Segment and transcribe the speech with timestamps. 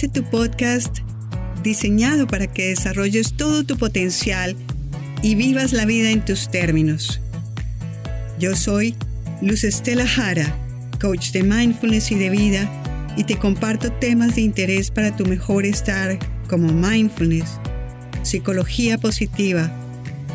[0.00, 0.98] este tu podcast
[1.64, 4.54] diseñado para que desarrolles todo tu potencial
[5.24, 7.20] y vivas la vida en tus términos.
[8.38, 8.94] Yo soy
[9.42, 10.56] Luz Estela Jara,
[11.00, 12.70] coach de mindfulness y de vida,
[13.16, 16.16] y te comparto temas de interés para tu mejor estar
[16.48, 17.58] como mindfulness,
[18.22, 19.68] psicología positiva,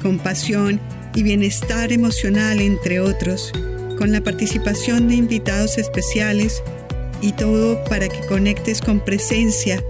[0.01, 0.81] compasión
[1.15, 3.53] y bienestar emocional, entre otros,
[3.97, 6.61] con la participación de invitados especiales
[7.23, 9.81] y todo para que conectes con presencia,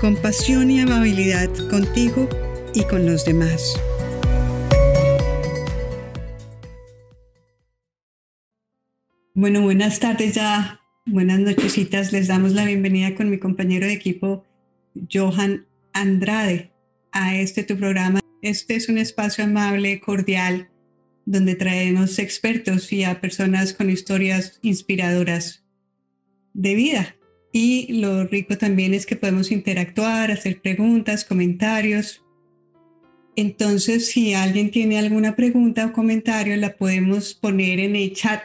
[0.00, 2.26] compasión y amabilidad contigo
[2.74, 3.78] y con los demás.
[9.34, 12.10] Bueno, buenas tardes ya, buenas nochecitas.
[12.10, 14.44] Les damos la bienvenida con mi compañero de equipo,
[15.12, 16.72] Johan Andrade,
[17.12, 18.20] a este tu programa.
[18.40, 20.70] Este es un espacio amable, cordial,
[21.26, 25.67] donde traemos expertos y a personas con historias inspiradoras
[26.58, 27.16] de vida.
[27.52, 32.24] Y lo rico también es que podemos interactuar, hacer preguntas, comentarios.
[33.36, 38.42] Entonces, si alguien tiene alguna pregunta o comentario, la podemos poner en el chat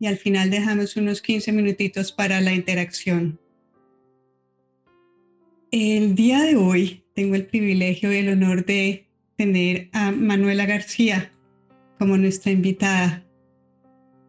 [0.00, 3.38] y al final dejamos unos 15 minutitos para la interacción.
[5.70, 11.32] El día de hoy tengo el privilegio y el honor de tener a Manuela García
[11.98, 13.24] como nuestra invitada.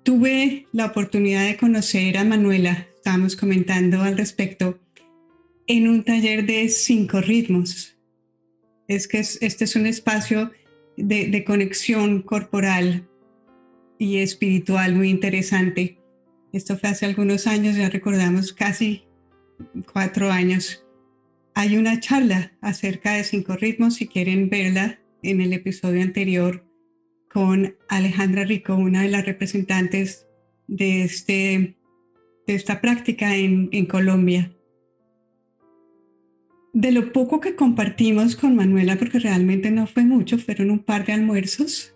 [0.04, 4.80] Tuve la oportunidad de conocer a Manuela, estábamos comentando al respecto,
[5.68, 7.96] en un taller de cinco ritmos.
[8.88, 10.52] Es que este es un espacio
[10.98, 13.08] de, de conexión corporal
[14.00, 16.00] y espiritual muy interesante.
[16.52, 19.04] Esto fue hace algunos años, ya recordamos casi
[19.94, 20.84] cuatro años.
[21.54, 26.71] Hay una charla acerca de cinco ritmos, si quieren verla en el episodio anterior
[27.34, 30.28] con Alejandra Rico, una de las representantes
[30.68, 31.78] de, este,
[32.48, 34.52] de esta práctica en, en Colombia.
[36.74, 41.06] De lo poco que compartimos con Manuela, porque realmente no fue mucho, fueron un par
[41.06, 41.96] de almuerzos,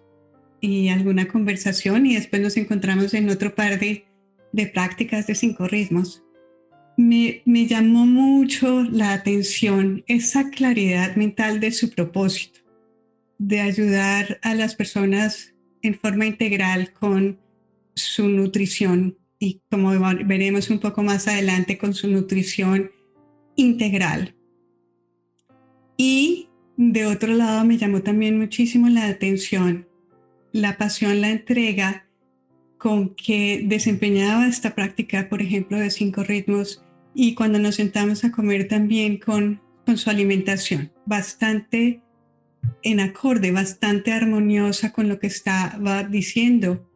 [0.61, 4.05] y alguna conversación y después nos encontramos en otro par de,
[4.51, 6.23] de prácticas de cinco ritmos.
[6.97, 12.61] Me, me llamó mucho la atención esa claridad mental de su propósito,
[13.37, 17.39] de ayudar a las personas en forma integral con
[17.95, 19.91] su nutrición y como
[20.25, 22.91] veremos un poco más adelante con su nutrición
[23.55, 24.35] integral.
[25.97, 29.87] Y de otro lado me llamó también muchísimo la atención
[30.55, 32.07] la pasión, la entrega
[32.77, 36.81] con que desempeñaba esta práctica, por ejemplo, de cinco ritmos
[37.13, 42.01] y cuando nos sentamos a comer también con, con su alimentación, bastante
[42.83, 46.89] en acorde, bastante armoniosa con lo que estaba diciendo.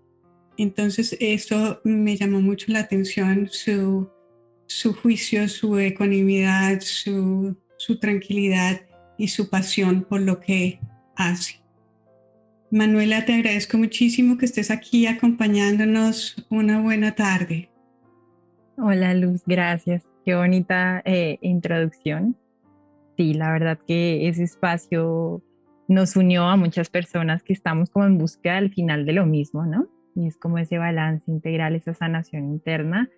[0.57, 4.09] Entonces eso me llamó mucho la atención, su,
[4.67, 8.81] su juicio, su ecuanimidad, su, su tranquilidad
[9.17, 10.79] y su pasión por lo que
[11.15, 11.61] hace.
[12.71, 16.45] Manuela, te agradezco muchísimo que estés aquí acompañándonos.
[16.49, 17.69] Una buena tarde.
[18.77, 20.03] Hola Luz, gracias.
[20.23, 22.37] Qué bonita eh, introducción.
[23.17, 25.41] Sí, la verdad que ese espacio
[25.89, 29.65] nos unió a muchas personas que estamos como en búsqueda al final de lo mismo,
[29.65, 29.89] ¿no?
[30.15, 33.09] Y es como ese balance integral, esa sanación interna.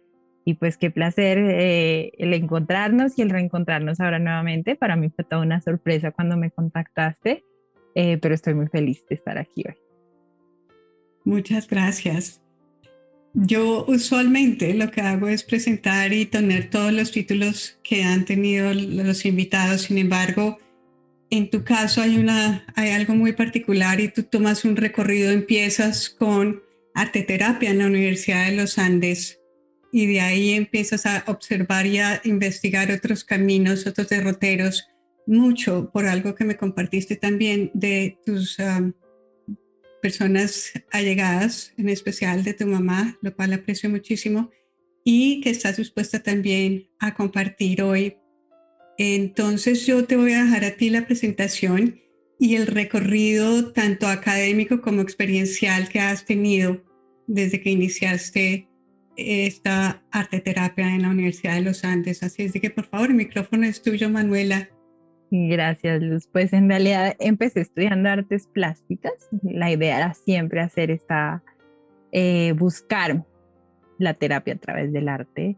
[0.46, 4.76] Y pues qué placer eh, el encontrarnos y el reencontrarnos ahora nuevamente.
[4.76, 7.44] Para mí fue toda una sorpresa cuando me contactaste
[7.96, 9.76] eh, pero estoy muy feliz de estar aquí hoy.
[11.24, 12.42] Muchas gracias.
[13.34, 18.74] Yo usualmente lo que hago es presentar y tener todos los títulos que han tenido
[18.74, 19.84] los invitados.
[19.84, 20.60] Sin embargo,
[21.32, 26.10] en tu caso hay, una, hay algo muy particular y tú tomas un recorrido, empiezas
[26.10, 26.62] con
[26.94, 29.40] arte terapia en la Universidad de los Andes
[29.94, 34.86] y de ahí empiezas a observar y a investigar otros caminos, otros derroteros
[35.26, 38.58] mucho por algo que me compartiste también de tus
[40.02, 44.52] personas allegadas, en especial de tu mamá, lo cual aprecio muchísimo,
[45.04, 48.18] y que estás dispuesta también a compartir hoy.
[49.04, 52.00] Entonces yo te voy a dejar a ti la presentación
[52.38, 56.84] y el recorrido tanto académico como experiencial que has tenido
[57.26, 58.70] desde que iniciaste
[59.18, 62.22] esta arte terapia en la Universidad de los Andes.
[62.22, 64.70] Así es de que por favor el micrófono es tuyo, Manuela.
[65.32, 66.28] Gracias, Luz.
[66.32, 69.14] Pues en realidad empecé estudiando artes plásticas.
[69.42, 71.44] La idea era siempre hacer esta,
[72.12, 73.26] eh, buscar
[73.98, 75.58] la terapia a través del arte.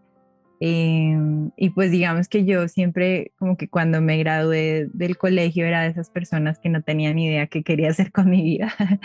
[0.66, 5.82] Em, y pues digamos que yo siempre, como que cuando me gradué del colegio, era
[5.82, 8.74] de esas personas que no tenían idea qué quería hacer con mi vida.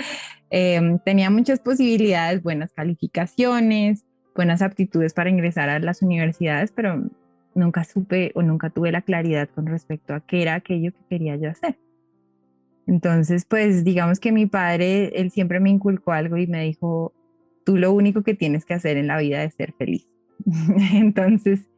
[0.50, 4.06] Em, tenía muchas posibilidades, buenas calificaciones,
[4.36, 7.10] buenas aptitudes para ingresar a las universidades, pero
[7.56, 11.34] nunca supe o nunca tuve la claridad con respecto a qué era aquello que quería
[11.36, 11.76] yo hacer.
[12.86, 17.12] Entonces, pues digamos que mi padre, él siempre me inculcó algo y me dijo,
[17.64, 20.06] tú lo único que tienes que hacer en la vida es ser feliz.
[20.94, 21.68] Entonces,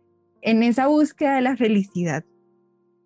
[0.43, 2.25] en esa búsqueda de la felicidad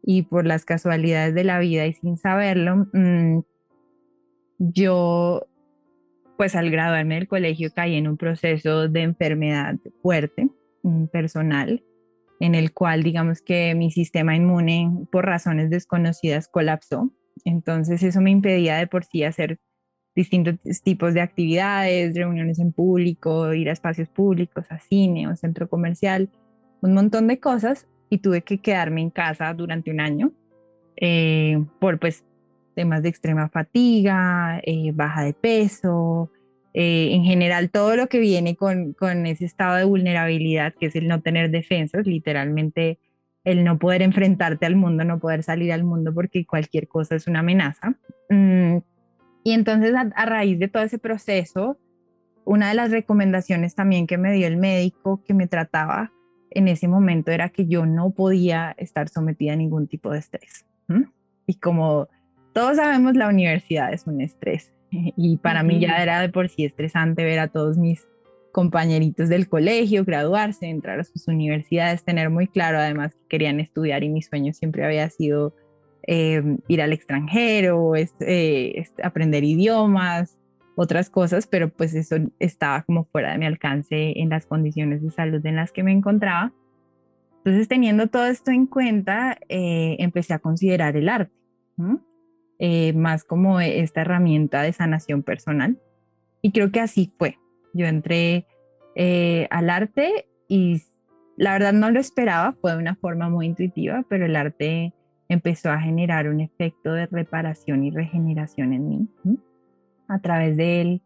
[0.03, 3.41] y por las casualidades de la vida y sin saberlo, mm,
[4.59, 5.47] yo,
[6.37, 10.49] pues al graduarme del colegio caí en un proceso de enfermedad fuerte,
[10.83, 11.83] mm, personal,
[12.41, 17.11] en el cual digamos que mi sistema inmune por razones desconocidas colapsó.
[17.45, 19.59] Entonces eso me impedía de por sí hacer
[20.15, 25.69] distintos tipos de actividades, reuniones en público, ir a espacios públicos, a cine o centro
[25.69, 26.29] comercial,
[26.81, 30.33] un montón de cosas y tuve que quedarme en casa durante un año
[30.97, 32.25] eh, por pues
[32.75, 36.31] temas de extrema fatiga, eh, baja de peso,
[36.73, 40.97] eh, en general todo lo que viene con, con ese estado de vulnerabilidad, que es
[40.97, 42.99] el no tener defensas, literalmente
[43.45, 47.27] el no poder enfrentarte al mundo, no poder salir al mundo porque cualquier cosa es
[47.27, 47.97] una amenaza.
[48.31, 48.79] Mm,
[49.45, 51.79] y entonces a, raíz de todo ese proceso,
[52.47, 56.13] una de las recomendaciones también que me dio el médico que me trataba
[56.51, 60.65] en ese momento era que yo no podía estar sometida a ningún tipo de estrés.
[61.47, 62.09] Y como
[62.55, 64.73] todos sabemos, la universidad es un estrés.
[65.17, 68.07] Y para mí ya era de por sí estresante ver a todos mis
[68.53, 74.05] compañeritos del colegio graduarse, entrar a sus universidades, tener muy claro además que querían estudiar
[74.05, 75.55] y mi sueño siempre había sido
[76.07, 80.39] eh, ir al extranjero, eh, aprender idiomas,
[80.77, 85.11] otras cosas, pero pues eso estaba como fuera de mi alcance en las condiciones de
[85.11, 86.53] salud en las que me encontraba.
[87.39, 91.33] Entonces, teniendo todo esto en cuenta, eh, empecé a considerar el arte,
[92.95, 95.79] más como esta herramienta de sanación personal.
[96.41, 97.39] Y creo que así fue.
[97.75, 98.47] Yo entré
[99.51, 100.83] al arte y
[101.37, 104.95] la verdad no lo esperaba, fue de una forma muy intuitiva, pero el arte
[105.35, 109.09] empezó a generar un efecto de reparación y regeneración en mí.
[110.09, 111.03] A través de él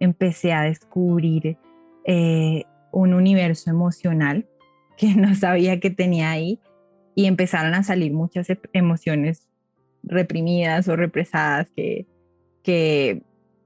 [0.00, 1.56] empecé a descubrir
[2.04, 4.46] eh, un universo emocional
[4.96, 6.60] que no sabía que tenía ahí
[7.14, 9.48] y empezaron a salir muchas emociones
[10.02, 12.06] reprimidas o represadas que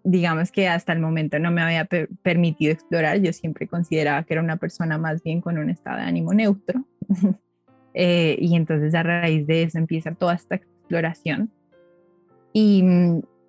[0.05, 1.87] digamos que hasta el momento no me había
[2.22, 3.20] permitido explorar.
[3.20, 6.84] Yo siempre consideraba que era una persona más bien con un estado de ánimo neutro.
[8.00, 11.50] Eh, y entonces a raíz de eso empieza toda esta exploración
[12.53, 12.85] y,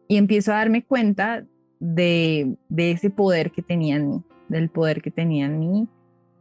[0.07, 1.45] y empiezo a darme cuenta
[1.79, 5.87] de, de, ese poder que tenía en mí, del poder que tenía en mí,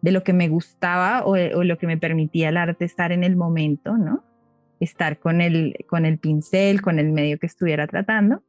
[0.00, 3.24] de lo que me gustaba o, o, lo que me permitía el arte estar en
[3.24, 4.24] el momento, ¿no?
[4.80, 8.42] Estar con el, con el pincel, con el medio que estuviera tratando.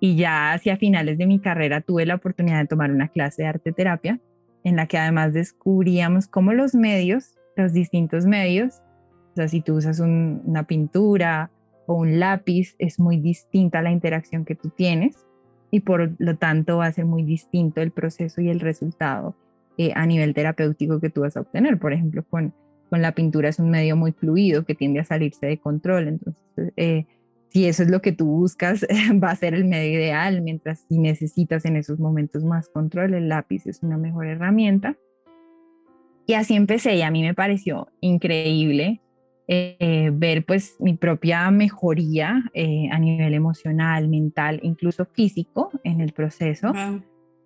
[0.00, 3.48] Y ya hacia finales de mi carrera tuve la oportunidad de tomar una clase de
[3.48, 4.18] arte terapia
[4.64, 8.80] en la que además descubríamos cómo los medios los distintos medios.
[9.32, 11.50] O sea, si tú usas una pintura
[11.86, 15.26] o un lápiz, es muy distinta la interacción que tú tienes
[15.70, 19.36] y por lo tanto va a ser muy distinto el proceso y el resultado
[19.78, 21.78] eh, a nivel terapéutico que tú vas a obtener.
[21.78, 22.52] Por ejemplo, con,
[22.90, 26.08] con la pintura es un medio muy fluido que tiende a salirse de control.
[26.08, 27.06] Entonces, eh,
[27.48, 28.86] si eso es lo que tú buscas,
[29.22, 33.28] va a ser el medio ideal, mientras si necesitas en esos momentos más control, el
[33.28, 34.96] lápiz es una mejor herramienta.
[36.26, 39.00] Y así empecé y a mí me pareció increíble
[39.52, 46.12] eh, ver pues mi propia mejoría eh, a nivel emocional, mental, incluso físico en el
[46.12, 46.72] proceso.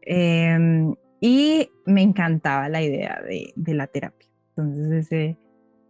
[0.02, 4.28] Em, y me encantaba la idea de, de la terapia.
[4.50, 5.38] Entonces ese,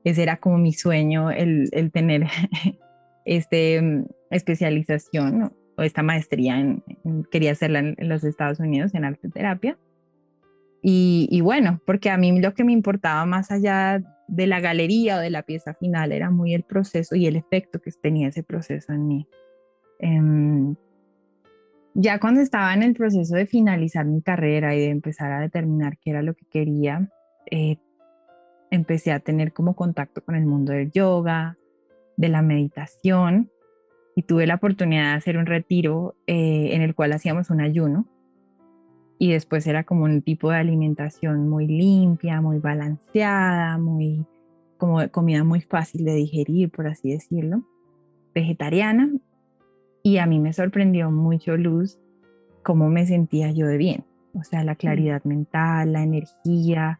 [0.04, 2.26] ese, era como mi sueño, el, el tener
[3.24, 6.84] este, mm, especialización o esta maestría, en,
[7.32, 9.76] quería hacerla en, en los Estados Unidos en arte terapia.
[10.86, 15.20] Y, bueno, porque a mí lo que me importaba más allá de la galería o
[15.20, 18.92] de la pieza final era muy el proceso y el efecto que tenía ese proceso
[18.92, 19.26] en mí.
[19.98, 20.74] Em,
[21.94, 25.96] ya cuando estaba en el proceso de finalizar mi carrera y de empezar a determinar
[25.96, 27.08] qué era lo que quería,
[27.50, 27.78] eh,
[28.70, 31.56] empecé a tener como contacto con el mundo del yoga,
[32.18, 33.50] de la meditación
[34.14, 38.06] y tuve la oportunidad de hacer un retiro eh, en el cual hacíamos un ayuno
[39.18, 44.26] y después era como un tipo de alimentación muy limpia, muy balanceada, muy
[44.76, 47.62] como comida muy fácil de digerir, por así decirlo,
[48.34, 49.10] vegetariana.
[50.02, 51.98] Y a mí me sorprendió mucho Luz
[52.62, 54.04] cómo me sentía yo de bien,
[54.34, 54.76] o sea, la mm.
[54.76, 56.98] claridad mental, la energía.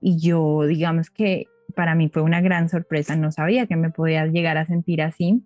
[0.00, 4.26] Y yo, digamos que para mí fue una gran sorpresa, no sabía que me podía
[4.26, 5.42] llegar a sentir así,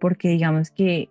[0.00, 1.08] porque digamos que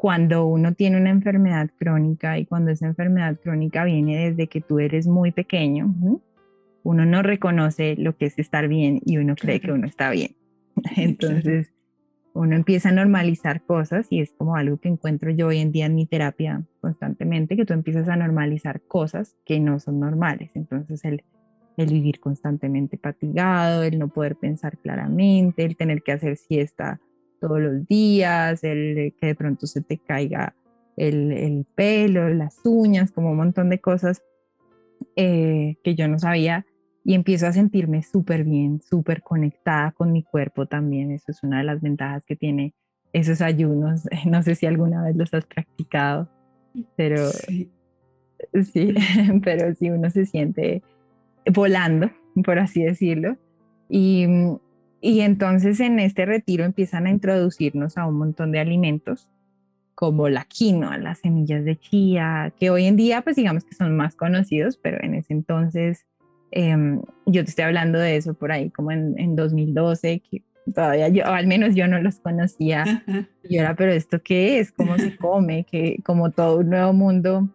[0.00, 4.78] cuando uno tiene una enfermedad crónica y cuando esa enfermedad crónica viene desde que tú
[4.78, 5.94] eres muy pequeño,
[6.82, 10.36] uno no reconoce lo que es estar bien y uno cree que uno está bien.
[10.96, 11.74] Entonces,
[12.32, 15.84] uno empieza a normalizar cosas y es como algo que encuentro yo hoy en día
[15.84, 20.52] en mi terapia constantemente, que tú empiezas a normalizar cosas que no son normales.
[20.54, 21.24] Entonces, el,
[21.76, 27.02] el vivir constantemente fatigado, el no poder pensar claramente, el tener que hacer siesta
[27.40, 30.54] todos los días, el que de pronto se te caiga
[30.96, 34.22] el, el pelo, las uñas, como un montón de cosas
[35.16, 36.66] eh, que yo no sabía
[37.04, 41.10] y empiezo a sentirme súper bien, súper conectada con mi cuerpo también.
[41.10, 42.74] Eso es una de las ventajas que tiene
[43.12, 44.02] esos ayunos.
[44.26, 46.28] No sé si alguna vez los has practicado,
[46.96, 47.70] pero sí,
[48.72, 48.94] sí
[49.42, 50.82] pero sí uno se siente
[51.52, 52.10] volando,
[52.44, 53.36] por así decirlo.
[53.88, 54.26] Y,
[55.00, 59.28] y entonces en este retiro empiezan a introducirnos a un montón de alimentos
[59.94, 63.96] como la quinoa, las semillas de chía, que hoy en día pues digamos que son
[63.96, 66.06] más conocidos, pero en ese entonces
[66.50, 70.42] em, yo te estoy hablando de eso por ahí como en, en 2012, que
[70.74, 72.84] todavía yo, al menos yo no los conocía.
[73.42, 74.70] Y ahora, pero ¿esto qué es?
[74.70, 75.64] ¿Cómo se come?
[75.64, 77.48] Que como todo un nuevo mundo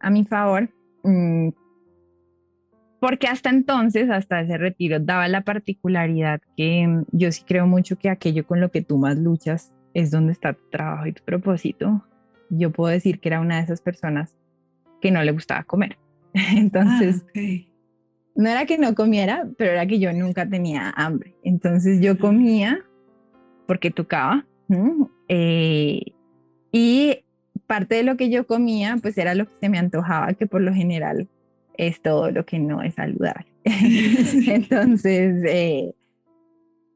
[0.00, 0.70] a mi favor.
[1.02, 1.50] Mm,
[3.00, 7.96] porque hasta entonces, hasta ese retiro, daba la particularidad que mm, yo sí creo mucho
[7.98, 11.22] que aquello con lo que tú más luchas es donde está tu trabajo y tu
[11.24, 12.04] propósito.
[12.50, 14.36] Yo puedo decir que era una de esas personas
[15.00, 15.98] que no le gustaba comer.
[16.32, 17.40] Entonces, ah,
[18.34, 21.34] no era que no comiera, pero era que yo nunca tenía hambre.
[21.42, 22.84] Entonces yo comía
[23.66, 24.46] porque tocaba.
[25.28, 26.02] Eh,
[26.72, 27.18] y
[27.66, 30.60] parte de lo que yo comía, pues era lo que se me antojaba, que por
[30.60, 31.28] lo general
[31.78, 33.46] es todo lo que no es saludable.
[33.64, 35.92] Entonces, eh,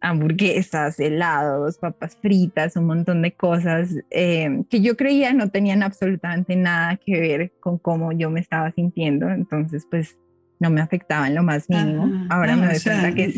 [0.00, 6.56] hamburguesas, helados, papas fritas, un montón de cosas eh, que yo creía no tenían absolutamente
[6.56, 9.28] nada que ver con cómo yo me estaba sintiendo.
[9.28, 10.18] Entonces, pues
[10.58, 12.26] no me afectaba en lo más mínimo.
[12.28, 13.32] Ahora me doy cuenta que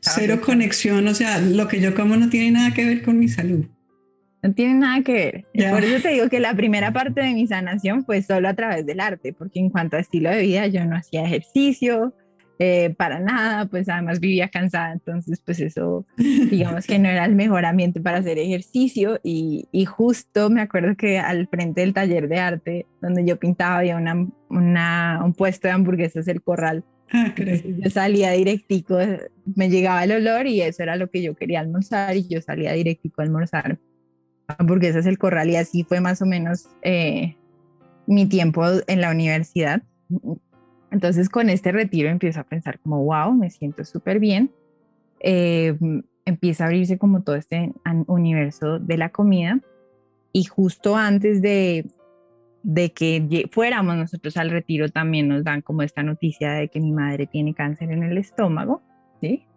[0.00, 3.28] cero conexión, o sea, lo que yo como no tiene nada que ver con mi
[3.28, 3.66] salud.
[4.42, 5.70] No tiene nada que ver.
[5.70, 8.86] Por eso te digo que la primera parte de mi sanación fue solo a través
[8.86, 12.14] del arte, porque en cuanto a estilo de vida yo no hacía ejercicio,
[12.60, 17.36] eh, para nada, pues además vivía cansada, entonces pues eso digamos que no era el
[17.36, 22.28] mejor ambiente para hacer ejercicio y, y justo me acuerdo que al frente del taller
[22.28, 26.84] de arte donde yo pintaba había una, una un puesto de hamburguesas, el corral.
[27.12, 28.98] Ah, yo salía directico,
[29.54, 32.72] me llegaba el olor y eso era lo que yo quería almorzar y yo salía
[32.72, 33.78] directico a almorzar
[34.48, 37.36] hamburguesas el corral y así fue más o menos eh,
[38.06, 39.82] mi tiempo en la universidad.
[40.90, 44.50] Entonces con este retiro empiezo a pensar como, wow, me siento súper bien.
[45.20, 45.76] Eh,
[46.24, 47.72] empieza a abrirse como todo este
[48.06, 49.60] universo de la comida
[50.32, 51.86] y justo antes de,
[52.62, 56.92] de que fuéramos nosotros al retiro también nos dan como esta noticia de que mi
[56.92, 58.82] madre tiene cáncer en el estómago,
[59.20, 59.47] ¿sí?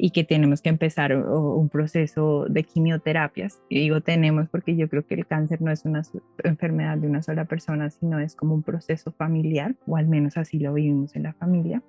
[0.00, 3.60] Y que tenemos que empezar un proceso de quimioterapias.
[3.68, 6.02] Y digo tenemos porque yo creo que el cáncer no es una
[6.42, 10.58] enfermedad de una sola persona, sino es como un proceso familiar, o al menos así
[10.58, 11.82] lo vivimos en la familia.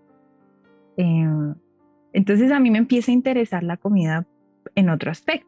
[0.98, 1.26] Eh,
[2.12, 4.28] entonces a mí me empieza a interesar la comida
[4.76, 5.48] en otro aspecto.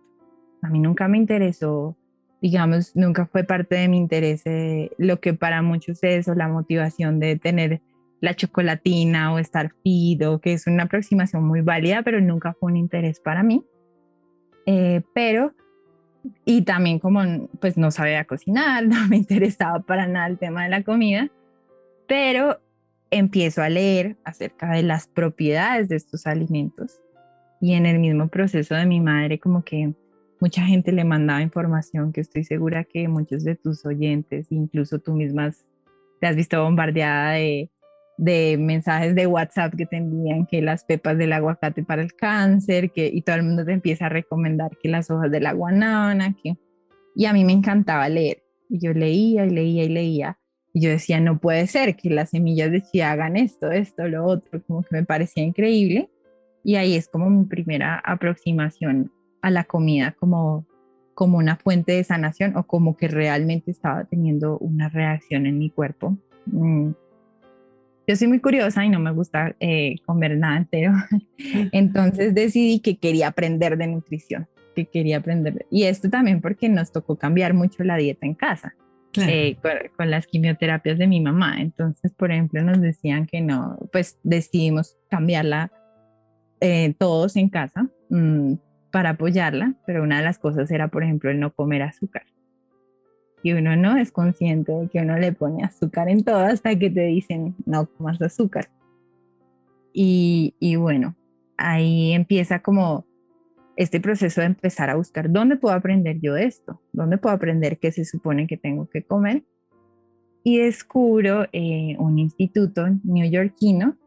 [0.62, 1.98] A mí nunca me interesó,
[2.42, 6.48] digamos, nunca fue parte de mi interés eh, lo que para muchos es o la
[6.48, 7.82] motivación de tener
[8.24, 12.78] la chocolatina o estar fido, que es una aproximación muy válida, pero nunca fue un
[12.78, 13.66] interés para mí.
[14.66, 15.54] Eh, pero,
[16.46, 20.70] y también como pues no sabía cocinar, no me interesaba para nada el tema de
[20.70, 21.30] la comida,
[22.08, 22.62] pero
[23.12, 27.02] empiezo a leer acerca de las propiedades de estos alimentos
[27.60, 29.94] y en el mismo proceso de mi madre como que
[30.40, 35.14] mucha gente le mandaba información que estoy segura que muchos de tus oyentes, incluso tú
[35.14, 35.68] mismas,
[36.22, 37.70] te has visto bombardeada de
[38.18, 42.92] de mensajes de WhatsApp que te envían que las pepas del aguacate para el cáncer,
[42.92, 46.36] que, y todo el mundo te empieza a recomendar que las hojas de la guanábana,
[46.42, 46.58] que,
[47.16, 48.44] y a mí me encantaba leer.
[48.70, 50.40] Y yo leía y leía y leía.
[50.74, 54.26] Y yo decía, no puede ser que las semillas de chía hagan esto, esto, lo
[54.26, 56.10] otro, como que me parecía increíble.
[56.64, 60.66] Y ahí es como mi primera aproximación a la comida como,
[61.14, 65.70] como una fuente de sanación o como que realmente estaba teniendo una reacción en mi
[65.70, 66.18] cuerpo.
[66.48, 66.92] Mm,
[68.08, 70.94] yo soy muy curiosa y no me gusta eh, comer nada entero.
[71.72, 75.66] Entonces decidí que quería aprender de nutrición, que quería aprender.
[75.72, 78.76] Y esto también porque nos tocó cambiar mucho la dieta en casa.
[79.16, 79.58] Eh,
[79.96, 81.62] con, las quimioterapias de mi mamá.
[81.62, 85.72] Entonces, por ejemplo, nos decían que no, pues decidimos cambiarla
[86.62, 88.56] eh, todos en casa mm,
[88.92, 92.24] para apoyarla, pero una de las cosas era, por ejemplo, el no comer azúcar
[93.44, 96.90] y uno no es consciente de que uno le pone azúcar en todo hasta que
[96.90, 98.70] te dicen no comas azúcar.
[99.94, 101.16] Y, y bueno,
[101.58, 103.06] ahí empieza como
[103.76, 107.92] este proceso de empezar a buscar dónde puedo aprender yo esto, dónde puedo aprender qué
[107.92, 109.44] se supone que tengo que comer.
[110.44, 113.98] Y descubro eh, un instituto neoyorquino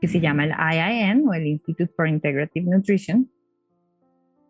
[0.00, 3.30] que se llama el IIN o el Institute for Integrative Nutrition.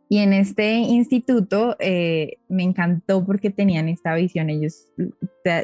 [0.09, 4.51] Y en este instituto eh, me encantó porque tenían esta visión.
[4.51, 4.93] Ellos,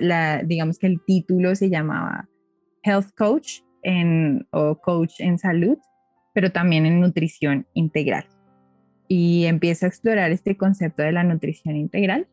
[0.00, 2.28] la, digamos que el título se llamaba
[2.82, 5.78] Health Coach en, o Coach en Salud,
[6.32, 8.26] pero también en nutrición integral
[9.12, 12.28] y empiezo a explorar este concepto de la nutrición integral.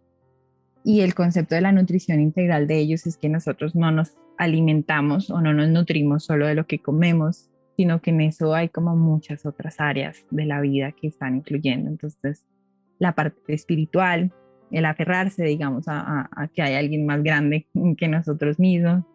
[0.83, 5.31] Y el concepto de la nutrición integral de ellos es que nosotros no nos alimentamos
[5.31, 8.96] o no nos nutrimos solo de lo que comemos, sino que en eso hay como
[8.96, 11.89] muchas otras áreas de la vida que están incluyendo.
[11.89, 12.46] Entonces,
[13.00, 14.34] la parte espiritual,
[14.72, 17.67] el aferrarse, digamos, a, a que hay alguien más grande
[17.98, 19.05] que nosotros mismos,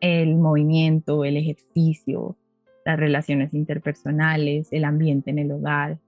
[0.00, 2.36] el movimiento, el ejercicio,
[2.84, 5.98] las relaciones interpersonales, el ambiente en el hogar,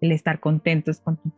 [0.00, 1.30] el estar contentos con, tu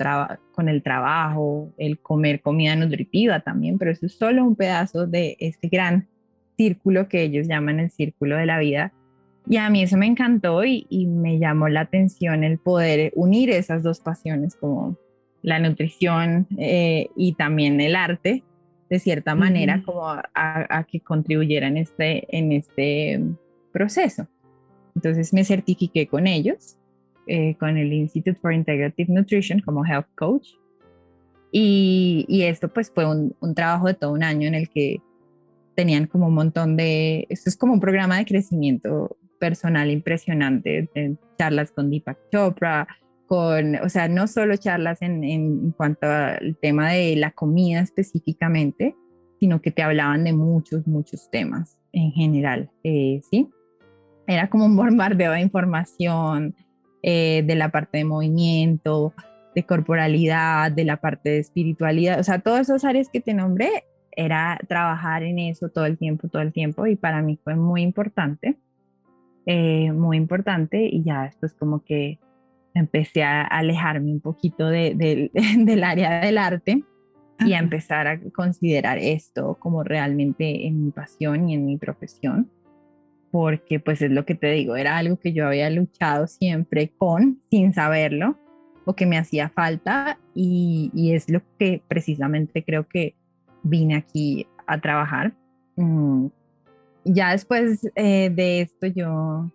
[0.52, 5.36] con el trabajo, el comer comida nutritiva también, pero eso es solo un pedazo de
[5.40, 6.08] este gran
[6.56, 8.92] círculo que ellos llaman el círculo de la vida.
[9.50, 13.82] Y a mí eso me encantó y, me llamó la atención el poder unir esas
[13.82, 14.96] dos pasiones como
[15.42, 18.44] la nutrición eh, y también el arte,
[18.88, 23.20] de cierta manera, como a, a, que contribuyera en este, en este
[23.72, 24.28] proceso.
[24.94, 26.76] Entonces me certifiqué con ellos
[27.26, 30.50] eh, con el Institute for Integrative Nutrition como Health Coach.
[31.50, 35.02] Y, y esto pues fue un, un, trabajo de todo un año en el que
[35.74, 41.16] tenían como un montón de, esto es como un programa de crecimiento personal impresionante, de
[41.38, 42.86] charlas con Deepak Chopra,
[43.26, 48.94] con, o sea, no solo charlas en, en, cuanto al tema de la comida específicamente,
[49.40, 53.48] sino que te hablaban de muchos, muchos temas en general, eh, ¿sí?
[54.26, 56.54] Era como un bombardeo de información,
[57.02, 59.14] eh, de la parte de movimiento,
[59.54, 63.84] de corporalidad, de la parte de espiritualidad, o sea, todas esas áreas que te nombré,
[64.12, 67.82] era trabajar en eso todo el tiempo, todo el tiempo, y para mí fue muy
[67.82, 68.58] importante,
[69.52, 72.18] eh, muy importante, y ya después como que
[72.74, 76.84] empecé a alejarme un poquito de, del área del arte
[77.40, 82.50] y a empezar a considerar esto como realmente en mi pasión y en mi profesión
[83.30, 87.40] porque pues es lo que te digo, era algo que yo había luchado siempre con,
[87.50, 88.36] sin saberlo,
[88.84, 93.14] o que me hacía falta, y, y es lo que precisamente creo que
[93.62, 95.34] vine aquí a trabajar.
[95.76, 96.26] Mm,
[97.04, 99.50] ya después eh, de esto yo,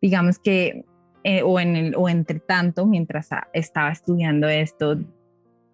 [0.00, 0.84] digamos que,
[1.24, 4.98] eh, o, en el, o entre tanto, mientras estaba estudiando esto,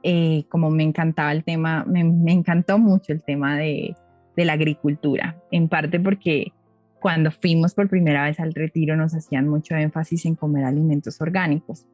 [0.03, 3.97] eh, como me encantaba el tema, me, me encantó mucho el tema de,
[4.37, 6.53] la agricultura, en parte porque
[7.01, 11.87] cuando fuimos por primera vez al retiro nos hacían mucho énfasis en comer alimentos orgánicos.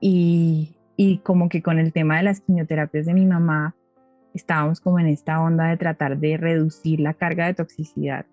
[0.00, 0.74] Y
[1.22, 3.76] como que con el tema de las quimioterapias de mi mamá,
[4.34, 8.26] estábamos como en esta onda de tratar de reducir la carga de toxicidad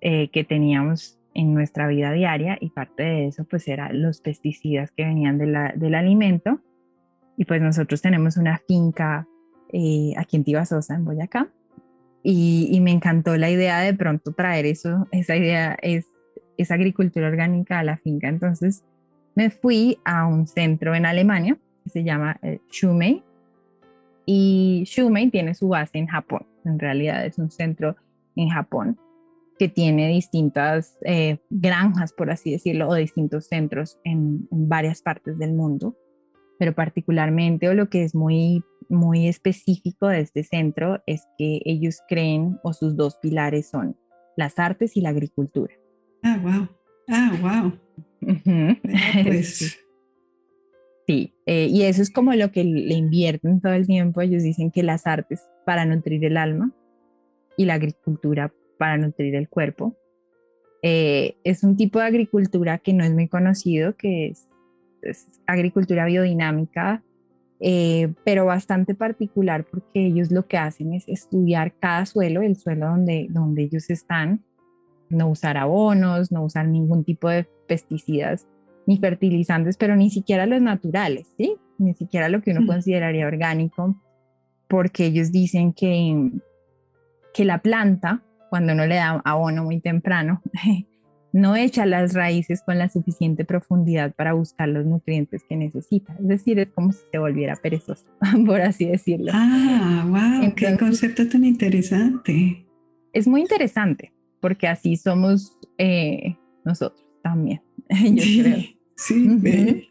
[0.00, 4.90] eh, que teníamos en nuestra vida diaria y parte de eso pues eran los pesticidas
[4.92, 6.60] que venían de la, del alimento
[7.36, 9.26] y pues nosotros tenemos una finca
[9.72, 11.48] eh, aquí en Tibasosa, en Boyacá,
[12.22, 16.06] y, me encantó la idea de pronto traer eso, esa idea es
[16.56, 18.28] esa agricultura orgánica a la finca.
[18.28, 18.84] Entonces
[19.34, 22.58] me fui a un centro en Alemania que se llama eh,
[24.30, 26.46] y Shumei tiene su base en Japón.
[26.66, 27.96] En realidad es un centro
[28.36, 28.98] en Japón
[29.58, 35.38] que tiene distintas eh, granjas, por así decirlo, o distintos centros en, en varias partes
[35.38, 35.96] del mundo,
[36.58, 42.00] pero particularmente o lo que es muy muy específico de este centro es que ellos
[42.06, 43.96] creen o sus dos pilares son
[44.36, 45.72] las artes y la agricultura.
[46.22, 46.68] Ah, wow.
[47.08, 47.72] Ah, wow.
[49.24, 49.56] pues.
[49.56, 49.66] Sí,
[51.50, 54.20] eh, y eso es como lo que le invierten todo el tiempo.
[54.20, 56.74] Ellos dicen que las artes para nutrir el alma
[57.56, 59.96] y la agricultura para nutrir el cuerpo.
[60.82, 64.34] Eh, es un tipo de agricultura que no es muy conocido, que
[65.00, 67.02] es agricultura biodinámica,
[67.60, 72.88] eh, pero bastante particular porque ellos lo que hacen es estudiar cada suelo, el suelo
[72.88, 74.44] donde, donde ellos están,
[75.08, 78.46] no usar abonos, no usar ningún tipo de pesticidas
[78.88, 81.56] ni fertilizantes, pero ni siquiera los naturales, ¿sí?
[81.76, 84.00] Ni siquiera lo que uno consideraría orgánico,
[84.66, 86.30] porque ellos dicen que,
[87.34, 90.40] que la planta, cuando uno le da abono muy temprano,
[91.34, 96.16] no echa las raíces con la suficiente profundidad para buscar los nutrientes que necesita.
[96.18, 98.06] Es decir, es como si se volviera perezoso,
[98.46, 99.32] por así decirlo.
[99.34, 102.66] Ah, wow, qué concepto tan interesante.
[103.12, 107.04] Es muy interesante, porque así somos eh, nosotros.
[107.22, 108.77] también, yo creo.
[108.98, 109.88] Sí,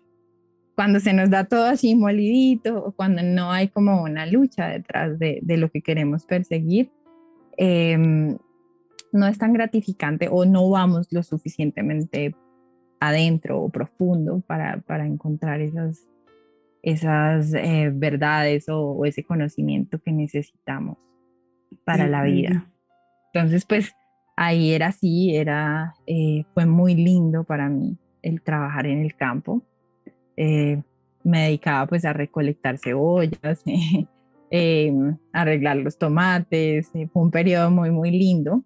[0.75, 5.17] Cuando se nos da todo así molidito o cuando no hay como una lucha detrás
[5.17, 6.91] de, de lo que queremos perseguir,
[7.55, 8.37] em,
[9.13, 12.35] no es tan gratificante o no vamos lo suficientemente
[12.99, 16.05] adentro o profundo para, para encontrar esas,
[16.83, 20.97] esas eh, verdades o, ese conocimiento que necesitamos
[21.85, 22.69] para la vida.
[23.33, 23.93] Entonces, pues
[24.35, 29.63] ahí era así, era, eh, fue muy lindo para mí el trabajar en el campo.
[30.35, 30.81] Eh,
[31.23, 33.63] me dedicaba pues a recolectar cebollas,
[35.33, 38.63] arreglar los tomates, fue un periodo muy, muy lindo.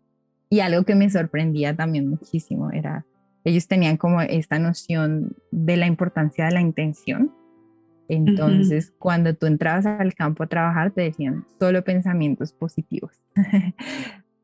[0.50, 3.06] Y algo que me sorprendía también muchísimo era,
[3.46, 7.34] ellos tenían como esta noción de la importancia de la intención.
[8.10, 13.22] Entonces, cuando tú entrabas al campo a trabajar, te decían solo pensamientos positivos.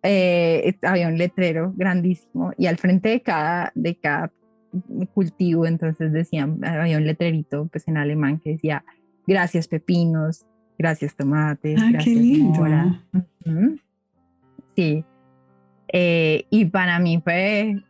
[0.03, 4.31] Eh, había un letrero grandísimo y al frente de cada, de cada
[5.13, 8.83] cultivo, entonces decían, había un letrerito pues en alemán que decía,
[9.25, 10.45] gracias pepinos,
[10.77, 13.03] gracias tomates, ah, gracias mora.
[14.75, 15.03] Sí,
[15.91, 17.81] eh, y para mí fue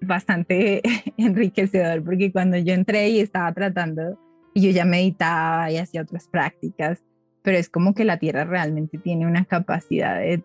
[0.00, 0.82] bastante
[1.16, 4.18] enriquecedor porque cuando yo entré y estaba tratando,
[4.54, 7.02] y yo ya meditaba y hacía otras prácticas,
[7.46, 10.42] pero es como que la tierra realmente tiene una capacidad de,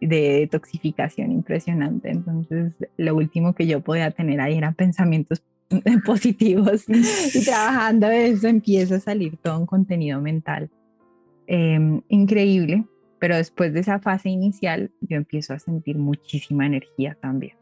[0.00, 2.10] de toxificación impresionante.
[2.10, 5.44] Entonces, lo último que yo podía tener ahí eran pensamientos
[6.04, 10.68] positivos y trabajando eso empieza a salir todo un contenido mental
[11.46, 12.86] em, increíble
[13.20, 17.54] pero después de esa fase inicial yo empiezo a sentir muchísima energía también,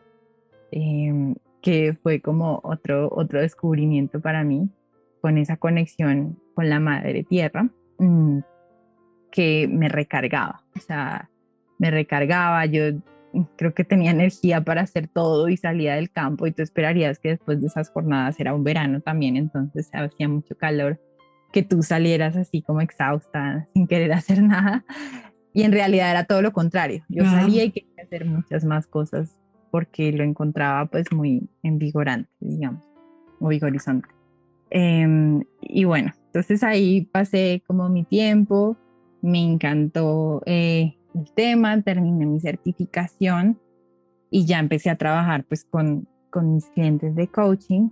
[0.70, 4.70] em, que fue como otro, otro descubrimiento para mí
[5.20, 8.38] con esa conexión con la madre tierra, mm,
[9.30, 11.30] que me recargaba, o sea,
[11.78, 13.00] me recargaba, yo
[13.56, 17.30] creo que tenía energía para hacer todo y salía del campo y tú esperarías que
[17.30, 21.00] después de esas jornadas era un verano también, entonces hacía mucho calor,
[21.52, 24.84] que tú salieras así como exhausta sin querer hacer nada
[25.52, 27.04] y en realidad era todo lo contrario.
[27.08, 29.36] Yo salía y quería hacer muchas más cosas
[29.70, 32.84] porque lo encontraba pues muy envigorante, digamos,
[33.40, 34.08] o vigorizante.
[34.70, 38.76] Em, y bueno, entonces ahí pasé como mi tiempo,
[39.22, 43.58] me encantó eh, el tema, terminé mi certificación
[44.30, 47.90] y ya empecé a trabajar pues con, con mis clientes de coaching.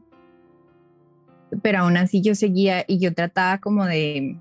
[1.62, 4.38] Pero aún así yo seguía y yo trataba como de,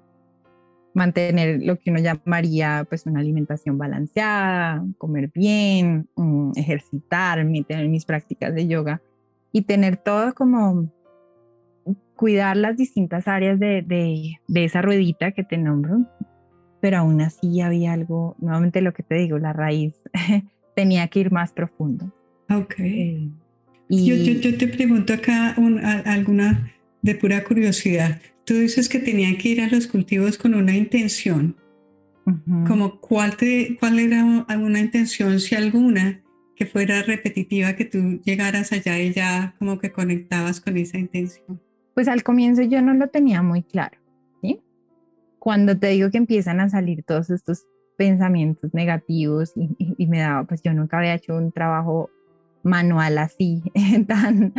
[0.97, 8.03] mantener lo que uno llamaría pues una alimentación balanceada, comer bien, mm, ejercitarme, tener mis
[8.03, 8.99] prácticas de yoga
[9.51, 10.91] y tener todo como
[12.15, 15.99] cuidar las distintas áreas de, de, esa ruedita que te nombro,
[16.81, 19.95] pero aún así había algo, nuevamente lo que te digo, la raíz
[20.75, 22.13] tenía que ir más profundo.
[22.49, 22.75] Ok.
[22.79, 23.29] Eh,
[23.89, 25.55] y, yo, yo, te pregunto acá
[26.05, 28.19] alguna de pura curiosidad.
[28.45, 31.55] Tú dices que tenía que ir a los cultivos con una intención.
[32.67, 36.21] Como cuál, te, cuál era alguna intención, si alguna,
[36.57, 41.61] que fuera repetitiva, que tú llegaras allá y ya como que conectabas con esa intención.
[41.93, 43.97] Pues al comienzo yo no lo tenía muy claro.
[45.47, 50.61] Cuando te digo que empiezan a salir todos estos pensamientos negativos y, me daba, pues
[50.61, 52.09] yo nunca había hecho un trabajo
[52.63, 53.63] manual así,
[54.09, 54.53] tan,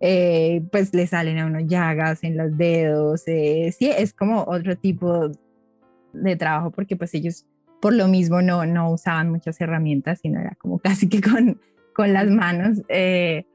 [0.00, 4.76] eh, pues le salen a uno llagas en los dedos, eh, sí, es como otro
[4.76, 5.30] tipo
[6.12, 7.46] de trabajo porque pues ellos
[7.80, 11.58] por lo mismo no, no usaban muchas herramientas, sino era como casi que con,
[11.94, 13.46] con las manos, eh,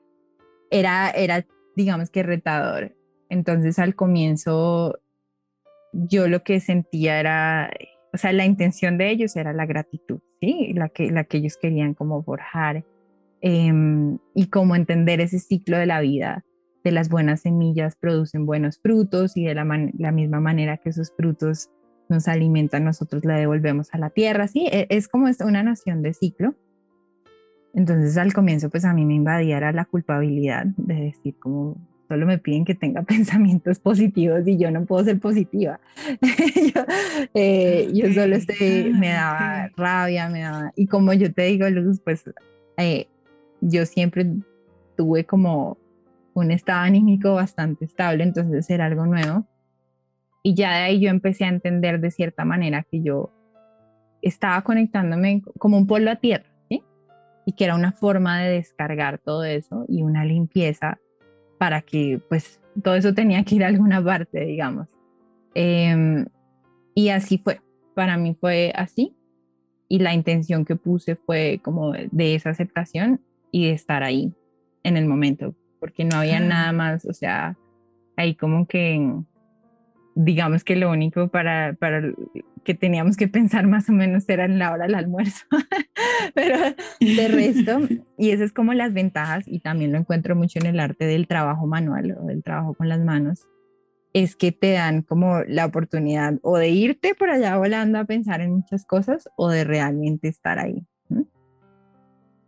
[0.72, 2.96] era, era digamos que retador.
[3.30, 4.98] Entonces al comienzo
[5.94, 7.72] yo lo que sentía era,
[8.14, 10.74] o sea, la intención de ellos era la gratitud, ¿sí?
[10.74, 12.84] La que, la que ellos querían como forjar
[13.42, 16.44] Em, y cómo entender ese ciclo de la vida.
[16.84, 19.64] De las buenas semillas producen buenos frutos y de la,
[20.12, 21.70] misma manera que esos frutos
[22.10, 24.48] nos alimentan, nosotros la devolvemos a la tierra.
[24.48, 26.56] Sí, e, es, como una noción de ciclo.
[27.74, 31.78] Entonces al comienzo pues a mí me invadía la culpabilidad de decir como
[32.10, 35.80] solo me piden que tenga pensamientos positivos y yo no puedo ser positiva.
[36.22, 36.82] yo,
[37.34, 42.02] eh, yo, solo estoy, me daba rabia, me daba, y como yo te digo, Luz,
[42.04, 42.26] pues
[42.78, 43.08] eh,
[43.62, 44.26] yo siempre
[44.98, 45.78] tuve como
[46.34, 49.46] un estado anímico bastante estable, entonces era algo nuevo.
[50.42, 53.30] Y ya de ahí yo empecé a entender de cierta manera que yo
[54.22, 56.82] estaba conectándome como un polo a tierra, ¿sí?
[57.46, 60.98] Y que era una forma de descargar todo eso y una limpieza
[61.60, 64.88] para que pues todo eso tenía que ir a alguna parte, digamos.
[65.54, 66.26] Em,
[66.96, 67.62] y así fue,
[67.94, 69.16] para mí fue así.
[69.88, 74.34] Y la intención que puse fue como de esa aceptación y de estar ahí
[74.84, 77.58] en el momento porque no había nada más, o sea,
[78.16, 79.14] ahí como que,
[80.22, 82.02] digamos que lo único para, para
[82.66, 85.46] que teníamos que pensar más o menos era en la hora del almuerzo,
[86.36, 86.58] pero
[87.00, 87.80] de resto,
[88.18, 91.26] y esas es como las ventajas, y también lo encuentro mucho en el arte del
[91.26, 93.48] trabajo manual o del trabajo con las manos,
[94.12, 98.42] es que te dan como la oportunidad o de irte por allá volando a pensar
[98.42, 100.86] en muchas cosas o de realmente estar ahí.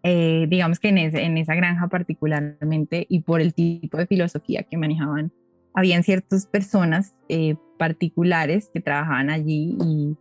[0.03, 4.75] Eh, digamos que en, en esa granja particularmente y por el tipo de filosofía que
[4.75, 5.31] manejaban,
[5.73, 10.17] habían ciertas personas eh, particulares que trabajaban allí y,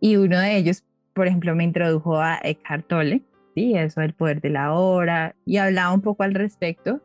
[0.00, 3.22] y, uno de ellos, por ejemplo, me introdujo a Eckhart Tolle,
[3.54, 3.74] ¿sí?
[3.76, 7.00] eso del poder de la hora, y hablaba un poco al respecto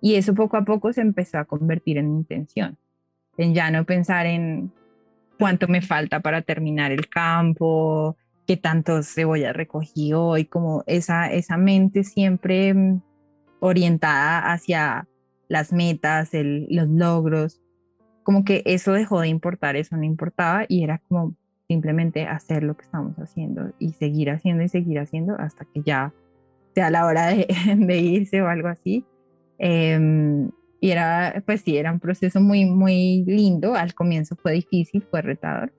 [0.00, 2.76] y eso poco a poco se empezó a convertir en intención,
[3.38, 4.72] en ya no pensar en
[5.38, 8.16] cuánto me falta para terminar el campo,
[8.46, 13.00] qué tanto cebolla recogí hoy, como esa, esa mente siempre mm,
[13.60, 15.06] orientada hacia
[15.52, 17.60] las metas, los logros,
[18.22, 21.36] como que eso dejó de importar, eso no importaba y era como
[21.68, 26.14] simplemente hacer lo que estamos haciendo y seguir haciendo y seguir haciendo hasta que ya
[26.74, 27.26] sea la hora
[27.76, 29.04] de, irse o algo así.
[29.58, 33.74] Em, y era, pues sí, era un proceso muy, muy lindo.
[33.74, 35.70] Al comienzo fue difícil, fue retador,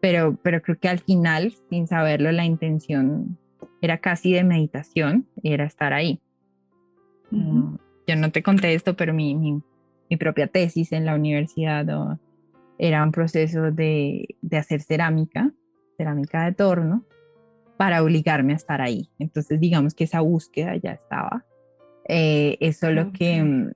[0.00, 3.36] pero, pero creo que al final, sin saberlo, la intención
[3.82, 6.20] era casi de meditación, era estar ahí.
[8.06, 9.60] Yo no te conté esto, pero mi, mi,
[10.10, 12.18] mi propia tesis en la universidad
[12.78, 15.52] era un proceso de, de, hacer cerámica,
[15.96, 17.04] cerámica de torno,
[17.76, 19.10] para obligarme a estar ahí.
[19.18, 21.44] Entonces, digamos que esa búsqueda ya estaba.
[22.08, 23.72] Eh, es solo que mm,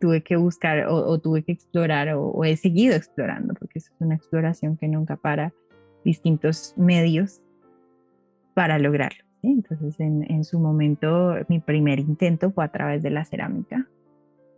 [0.00, 4.76] tuve que buscar o, tuve que explorar o, he seguido explorando, porque es una exploración
[4.76, 5.52] que nunca para
[6.04, 7.40] distintos medios
[8.54, 9.24] para lograrlo.
[9.42, 13.88] Entonces, en, su momento, mi primer intento fue a través de la cerámica.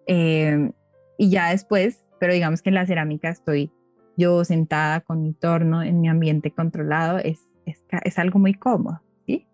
[0.06, 0.72] Em,
[1.16, 3.70] y ya después, pero digamos que en la cerámica estoy
[4.16, 9.00] yo sentada con mi torno en mi ambiente controlado, es, es, algo muy cómodo.
[9.26, 9.46] ¿sí?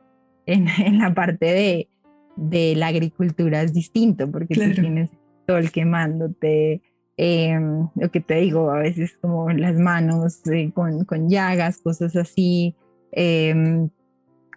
[0.47, 1.89] En, en la parte de,
[2.37, 5.11] de, la agricultura es distinto, porque tú tienes
[5.47, 6.83] sol quemándote,
[7.17, 12.17] em, lo que te digo, a veces como las manos eh, con, con, llagas, cosas
[12.17, 12.75] así,
[13.13, 13.91] em,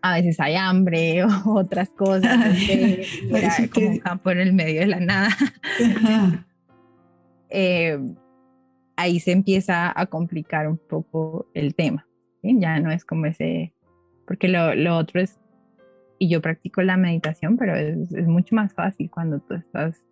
[0.04, 2.40] a veces hay hambre o otras cosas,
[3.30, 5.30] era como un campo en el medio de la nada.
[7.56, 8.16] Em,
[8.96, 12.08] ahí se empieza a complicar un poco el tema,
[12.42, 13.76] ya no es como ese,
[14.26, 15.40] porque lo, lo, otro es,
[16.18, 20.04] y yo practico la meditación, pero es, es mucho más fácil cuando tú estás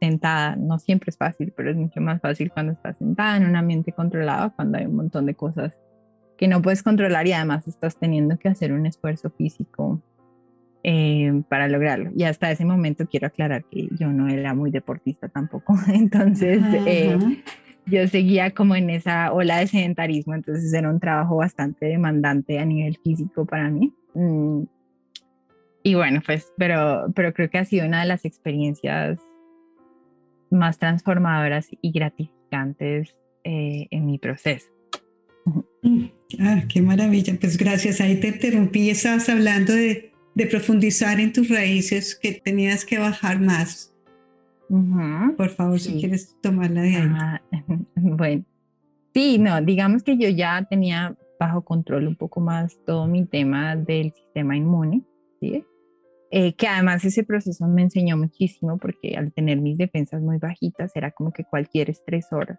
[0.00, 3.56] sentada, no siempre es fácil, pero es mucho más fácil cuando estás sentada en un
[3.56, 5.76] ambiente controlado, cuando hay un montón de cosas
[6.36, 10.02] que no puedes controlar y además estás teniendo que hacer un esfuerzo físico
[10.82, 12.10] eh, para lograrlo.
[12.14, 17.16] Y hasta ese momento quiero aclarar que yo no era muy deportista tampoco, entonces eh,
[17.86, 22.64] yo seguía como en esa ola de sedentarismo, entonces era un trabajo bastante demandante a
[22.64, 23.92] nivel físico para mí.
[24.14, 24.64] Mm.
[25.86, 29.20] Y bueno, pues, pero, pero creo que ha sido una de las experiencias
[30.50, 34.73] más transformadoras y gratificantes eh, en mi proceso.
[36.40, 37.36] Ah, qué maravilla.
[37.40, 38.00] Pues gracias.
[38.00, 38.90] Ahí te interrumpí.
[38.90, 43.94] Estabas hablando de, de profundizar en tus raíces, que tenías que bajar más.
[45.36, 47.08] Por favor, si quieres tomarla de ahí.
[47.10, 47.42] Ah,
[47.94, 48.44] bueno,
[49.12, 53.76] sí, no, digamos que yo ya tenía bajo control un poco más todo mi tema
[53.76, 55.02] del sistema inmune,
[55.40, 55.64] ¿sí?
[56.30, 60.90] Eh, que además ese proceso me enseñó muchísimo porque al tener mis defensas muy bajitas
[60.96, 62.58] era como que cualquier estresor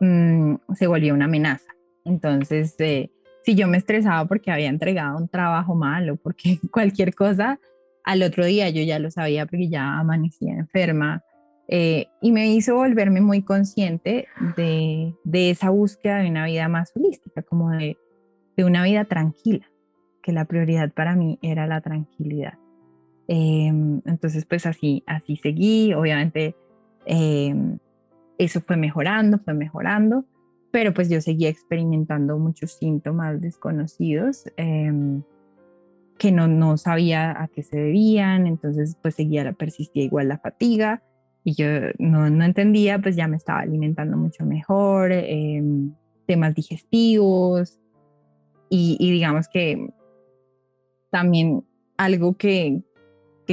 [0.00, 1.72] mm, se volvía una amenaza.
[2.04, 3.10] Entonces, eh,
[3.42, 7.58] si yo me estresaba porque había entregado un trabajo malo, porque cualquier cosa,
[8.04, 11.22] al otro día yo ya lo sabía porque ya amanecía enferma.
[11.72, 16.90] Eh, y me hizo volverme muy consciente de, de, esa búsqueda de una vida más
[16.96, 17.96] holística, como de,
[18.56, 19.70] de una vida tranquila,
[20.20, 22.54] que la prioridad para mí era la tranquilidad.
[23.32, 26.56] Em, entonces, pues así, así seguí, obviamente
[27.06, 27.78] em,
[28.38, 30.24] eso fue mejorando, fue mejorando,
[30.70, 35.22] pero pues yo seguía experimentando muchos síntomas desconocidos em,
[36.18, 41.02] que no, no sabía a qué se debían, entonces pues seguía, persistía igual la fatiga
[41.44, 41.66] y yo
[41.98, 45.12] no, no entendía, pues ya me estaba alimentando mucho mejor,
[46.26, 47.78] temas digestivos
[48.68, 49.88] y digamos que
[51.10, 51.64] también
[51.96, 52.82] algo que,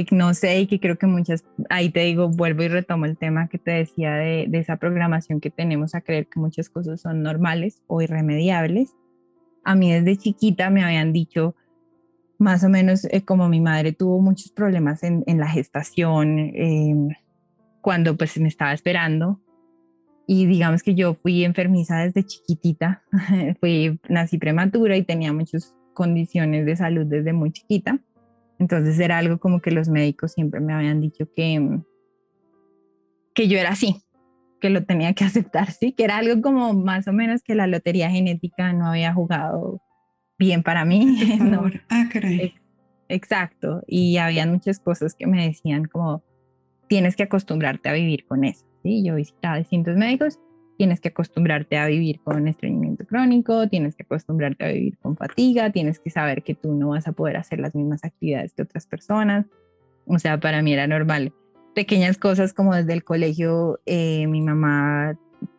[0.04, 3.16] que no sé y que creo que muchas, ahí te digo, vuelvo y retomo el
[3.16, 7.00] tema que te decía de, de, esa programación que tenemos a creer que muchas cosas
[7.00, 8.94] son normales o irremediables.
[9.64, 11.54] A mí desde chiquita me habían dicho,
[12.38, 17.08] más o menos eh, como mi madre tuvo muchos problemas en, en la gestación, em,
[17.80, 19.40] cuando pues me estaba esperando
[20.30, 23.02] y digamos que yo fui enfermiza desde chiquitita,
[23.60, 27.98] fui, nací prematura y tenía muchas condiciones de salud desde muy chiquita.
[28.58, 31.80] Entonces era algo como que los médicos siempre me habían dicho que,
[33.34, 34.02] que yo era así,
[34.60, 37.66] que lo tenía que aceptar, sí, que era algo como más o menos que la
[37.66, 39.80] lotería genética no había jugado
[40.38, 41.38] bien para mí.
[41.40, 41.64] no.
[41.88, 42.08] Ah,
[43.10, 46.22] Exacto, y había muchas cosas que me decían como
[46.88, 48.66] tienes que acostumbrarte a vivir con eso.
[48.82, 49.02] ¿sí?
[49.04, 50.38] Yo visitaba distintos médicos,
[50.78, 55.72] tienes que acostumbrarte a vivir con estreñimiento crónico, tienes que acostumbrarte a vivir con fatiga,
[55.72, 58.86] tienes que saber que tú no vas a poder hacer las mismas actividades que otras
[58.86, 59.46] personas.
[60.06, 61.34] O sea, para mí era normal.
[61.74, 65.18] Pequeñas cosas como desde el colegio, eh, mi mamá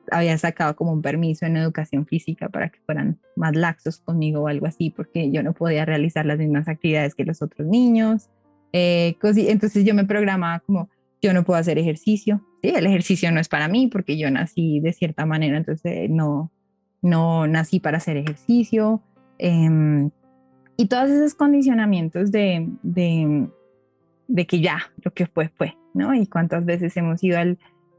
[0.09, 4.47] había sacado como un permiso en educación física para que fueran más laxos conmigo o
[4.47, 8.29] algo así, porque yo no podía realizar las mismas actividades que los otros niños.
[8.71, 10.89] Eh, entonces yo me programaba como,
[11.21, 12.69] yo no puedo hacer ejercicio, ¿sí?
[12.69, 16.51] el ejercicio no es para mí porque yo nací de cierta manera, entonces no,
[17.01, 19.01] no nací para hacer ejercicio.
[19.37, 20.11] Em,
[20.77, 23.49] y todos esos condicionamientos de, de,
[24.27, 26.13] de, que ya, lo que fue, fue, ¿no?
[26.13, 27.57] Y cuántas veces hemos ido al,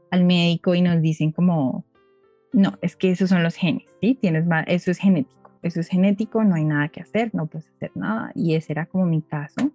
[0.09, 1.85] al médico y nos dicen como,
[2.53, 4.17] no, es que esos son los genes, ¿sí?
[4.19, 7.91] Tienes eso es genético, eso es genético, no hay nada que hacer, no puedes hacer
[7.95, 8.31] nada.
[8.35, 9.71] Y ese era como mi caso.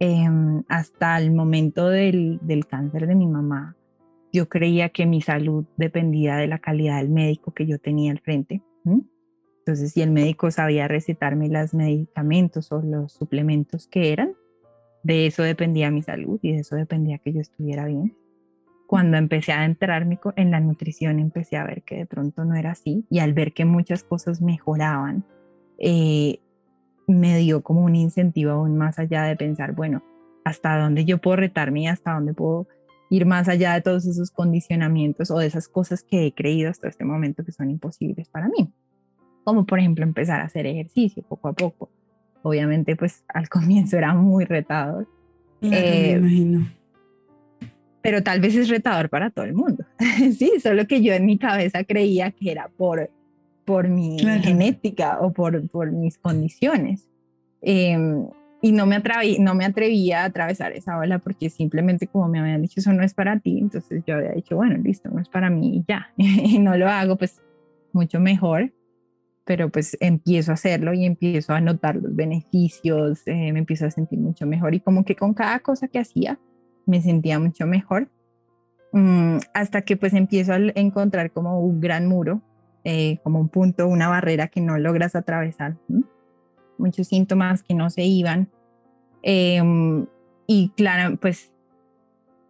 [0.00, 3.76] Em, hasta el momento del, del, cáncer de mi mamá,
[4.32, 8.20] yo creía que mi salud dependía de la calidad del médico que yo tenía al
[8.20, 8.62] frente.
[8.84, 14.34] Entonces, si el médico sabía recetarme los medicamentos o los suplementos que eran,
[15.02, 18.16] de eso dependía mi salud y de eso dependía que yo estuviera bien
[18.88, 22.70] cuando empecé a enterarme en la nutrición, empecé a ver que de pronto no era
[22.70, 25.26] así y al ver que muchas cosas mejoraban,
[25.76, 26.40] eh,
[27.08, 30.02] me dio como un incentivo aún más allá de pensar, bueno,
[30.44, 32.66] hasta dónde yo puedo retarme y hasta dónde puedo
[33.10, 36.88] ir más allá de todos esos condicionamientos o de esas cosas que he creído hasta
[36.88, 38.72] este momento que son imposibles para mí.
[39.44, 41.90] Como por ejemplo empezar a hacer ejercicio poco a poco.
[42.42, 45.08] Obviamente pues al comienzo era muy retador.
[45.60, 46.78] me eh, imagino
[48.08, 49.84] pero tal vez es retador para todo el mundo.
[50.38, 53.10] sí, solo que yo en mi cabeza creía que era por,
[53.68, 57.06] por mi genética o por, por mis condiciones.
[57.60, 58.26] Em,
[58.62, 62.40] y no me, atreví, no me atrevía a atravesar esa ola porque simplemente como me
[62.40, 65.28] habían dicho eso no es para ti, entonces yo había dicho, bueno, listo, no es
[65.28, 66.10] para mí y ya.
[66.16, 67.42] y no lo hago, pues
[67.92, 68.72] mucho mejor.
[69.44, 73.90] Pero pues empiezo a hacerlo y empiezo a notar los beneficios, eh, me empiezo a
[73.90, 76.38] sentir mucho mejor y como que con cada cosa que hacía,
[76.86, 78.08] me sentía mucho mejor.
[78.92, 82.40] Mm, hasta que pues empiezo a encontrar como un gran muro,
[82.90, 85.76] eh, como un punto, una barrera que no logras atravesar.
[86.78, 88.48] Muchos síntomas que no se iban.
[89.22, 90.06] Em,
[90.46, 91.52] y claro, pues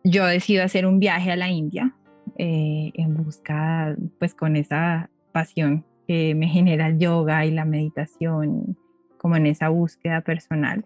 [0.04, 1.92] yo decido hacer un viaje a la India
[2.36, 8.78] eh, en busca, pues con esa pasión que me genera el yoga y la meditación,
[9.16, 10.84] como en esa búsqueda personal.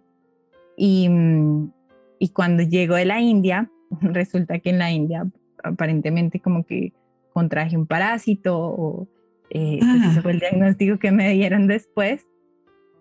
[0.79, 1.71] Y, mm,
[2.19, 5.27] y cuando llego de la India, resulta que en la India
[5.63, 6.95] aparentemente como que
[7.35, 9.09] contraje un parásito o
[9.55, 12.27] eh, pues ese fue el diagnóstico que me dieron después.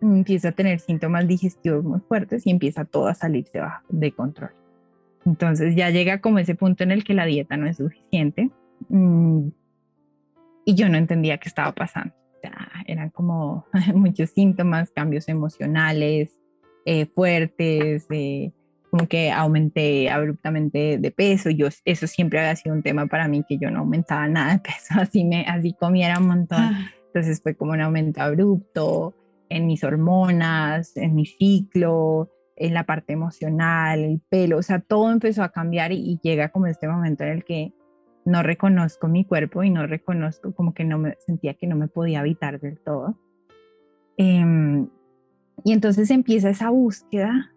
[0.01, 4.51] Empiezo a tener síntomas digestivos muy fuertes y empieza todo a salirse de control.
[5.25, 8.49] Entonces ya llega como ese punto en el que la dieta no es suficiente
[8.89, 9.47] mm,
[10.65, 12.13] y yo no entendía qué estaba pasando.
[12.37, 16.37] O sea, eran como muchos síntomas, cambios emocionales
[16.85, 18.51] eh, fuertes, eh,
[18.91, 21.49] como que aumenté abruptamente de peso.
[21.49, 24.59] Yo, eso siempre había sido un tema para mí, que yo no aumentaba nada de
[24.59, 26.59] peso, así, me, así comiera un montón.
[26.59, 26.91] Ah.
[27.07, 29.15] Entonces fue como un aumento abrupto
[29.49, 35.11] en mis hormonas, en mi ciclo, en la parte emocional, el pelo, o sea, todo
[35.11, 37.73] empezó a cambiar y, llega como este momento en el que
[38.23, 41.87] no reconozco mi cuerpo y no reconozco, como que no me sentía que no me
[41.87, 43.17] podía habitar del todo.
[44.17, 44.87] Em,
[45.63, 47.51] y entonces empieza esa búsqueda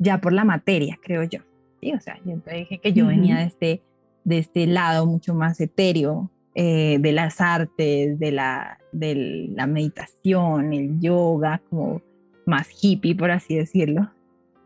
[0.00, 1.40] ya por la materia, creo yo.
[1.80, 1.92] ¿sí?
[1.92, 3.82] O sea, yo dije que yo venía de este,
[4.24, 10.72] de este lado mucho más etéreo, eh, de las artes, de la, de la meditación,
[10.72, 12.02] el yoga, como
[12.46, 14.10] más hippie, por así decirlo.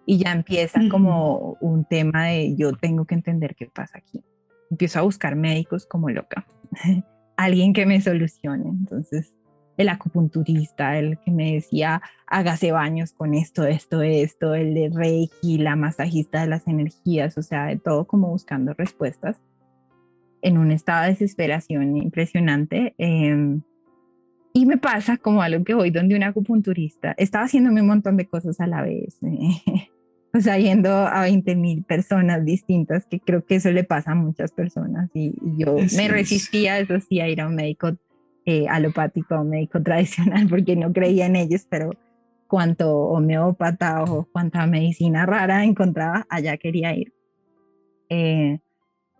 [0.07, 4.22] Y ya empieza como un tema de yo tengo que entender qué pasa aquí.
[4.70, 6.47] Empiezo a buscar médicos como loca,
[7.37, 8.68] alguien que me solucione.
[8.68, 9.35] Entonces,
[9.77, 15.59] el acupunturista, el que me decía, hágase baños con esto, esto, esto, el de Reiki,
[15.59, 19.41] la masajista de las energías, o sea, de todo como buscando respuestas
[20.43, 22.95] en un estado de desesperación impresionante.
[22.99, 23.62] Em,
[24.53, 28.27] y me pasa como algo que voy donde un acupunturista estaba haciéndome un montón de
[28.27, 29.18] cosas a la vez.
[30.35, 34.14] o sea, yendo a 20 mil personas distintas, que creo que eso le pasa a
[34.14, 35.11] muchas personas.
[35.14, 37.97] Y, yo me resistía, eso sí, a ir a un médico
[38.47, 41.90] eh, alopático, un médico tradicional, porque no creía en ellos, pero
[42.47, 47.12] cuanto homeópata o cuanta medicina rara encontraba, allá quería ir.
[48.09, 48.61] Eh,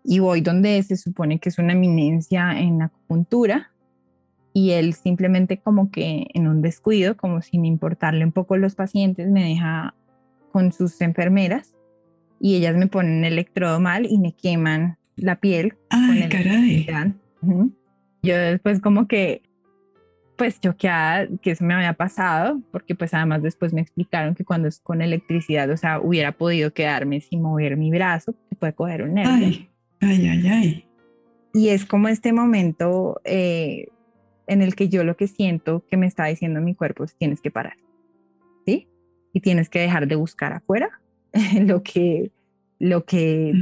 [0.03, 3.71] y voy donde se supone que es una eminencia en acupuntura
[4.53, 9.29] y él simplemente como que en un descuido, como sin importarle un poco los pacientes,
[9.29, 9.95] me deja
[10.51, 11.75] con sus enfermeras
[12.39, 15.75] y ellas me ponen electrodo mal y me queman la piel.
[15.89, 16.87] Ay, caray.
[18.25, 19.43] Yo después como que,
[20.37, 24.67] pues choqueada que eso me había pasado, porque pues además después me explicaron que cuando
[24.67, 29.03] es con electricidad, o sea, hubiera podido quedarme sin mover mi brazo, se puede coger
[29.03, 29.47] un nervio.
[29.47, 29.69] Ay,
[30.01, 30.85] ay, ay, ay.
[31.53, 33.87] Y es como este momento eh,
[34.47, 37.41] en el que yo lo que siento que me está diciendo mi cuerpo es tienes
[37.41, 37.77] que parar,
[38.65, 38.87] ¿sí?
[39.31, 40.89] Y tienes que dejar de buscar afuera
[41.61, 42.31] lo que,
[42.79, 43.53] lo que,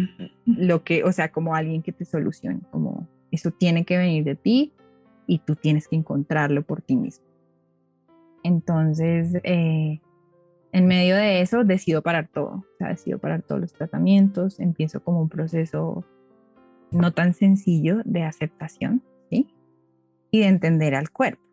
[0.46, 4.36] lo que, o sea, como alguien que te solucione, como eso tiene que venir de
[4.36, 4.74] ti
[5.28, 7.26] y tú tienes que encontrarlo por ti mismo.
[8.44, 10.02] Entonces, eh,
[10.72, 15.04] en medio de eso, decido parar todo, o sea, decido parar todos los tratamientos, empiezo
[15.04, 16.04] como un proceso
[16.92, 19.48] no tan sencillo de aceptación, ¿sí?
[20.32, 21.44] y de entender al cuerpo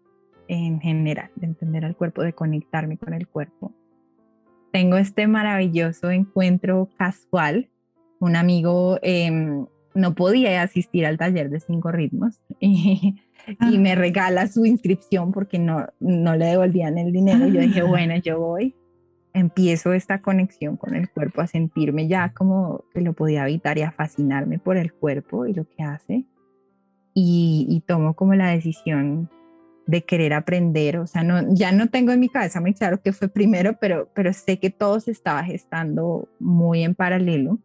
[0.48, 3.72] en general, de entender al cuerpo, de conectarme con el cuerpo.
[4.72, 7.70] Tengo este maravilloso encuentro casual.
[8.18, 13.16] Un amigo em, no podía asistir al taller de cinco ritmos y,
[13.60, 17.46] y, me regala su inscripción porque no, no le devolvían el dinero.
[17.46, 17.84] Yo dije, ah.
[17.84, 18.74] bueno, yo voy.
[19.32, 23.82] Empiezo esta conexión con el cuerpo, a sentirme ya como que lo podía habitar y
[23.82, 26.26] a fascinarme por el cuerpo y lo que hace
[27.14, 29.30] y, tomo como la decisión
[29.86, 33.12] de querer aprender, o sea, no, ya no tengo en mi cabeza muy claro qué
[33.12, 37.58] fue primero, pero, pero sé que todo se estaba gestando muy en paralelo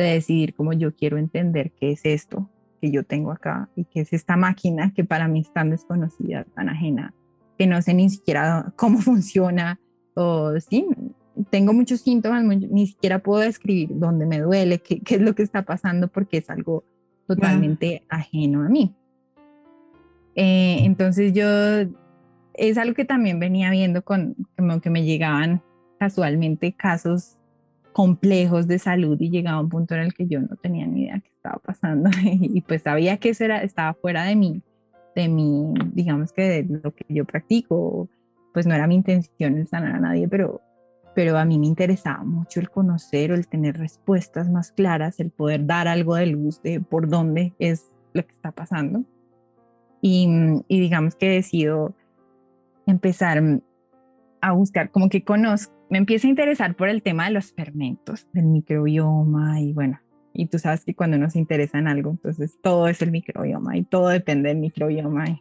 [0.00, 2.48] de decidir cómo yo quiero entender qué es esto
[2.80, 6.44] que yo tengo acá y qué es esta máquina que para mí es tan desconocida,
[6.54, 7.14] tan ajena,
[7.58, 9.80] que no sé ni siquiera cómo funciona
[10.14, 10.86] o sí,
[11.50, 15.42] tengo muchos síntomas, ni siquiera puedo describir dónde me duele, qué, qué es lo que
[15.42, 16.84] está pasando porque es algo
[17.26, 18.94] totalmente ajeno a mí.
[20.34, 21.46] Eh, entonces yo,
[22.54, 25.62] es algo que también venía viendo con, como que me llegaban
[25.98, 27.36] casualmente casos
[27.96, 31.18] complejos de salud y llegaba un punto en el que yo no tenía ni idea
[31.18, 34.60] qué estaba pasando y, pues sabía que eso era, estaba fuera de mí,
[35.14, 38.10] de mí, digamos que de lo que yo practico,
[38.52, 40.60] pues no era mi intención el sanar a nadie, pero
[41.14, 45.30] pero a mí me interesaba mucho el conocer o el tener respuestas más claras, el
[45.30, 49.04] poder dar algo de luz de por dónde es lo que está pasando.
[50.02, 50.28] Y,
[50.68, 51.94] y digamos que decido
[52.86, 53.62] empezar
[54.40, 58.26] a buscar, como que conozco, me empiezo a interesar por el tema de los fermentos,
[58.32, 60.00] del microbioma y bueno,
[60.32, 63.76] y tú sabes que cuando uno se interesa en algo, entonces todo es el microbioma
[63.76, 65.40] y todo depende del microbioma.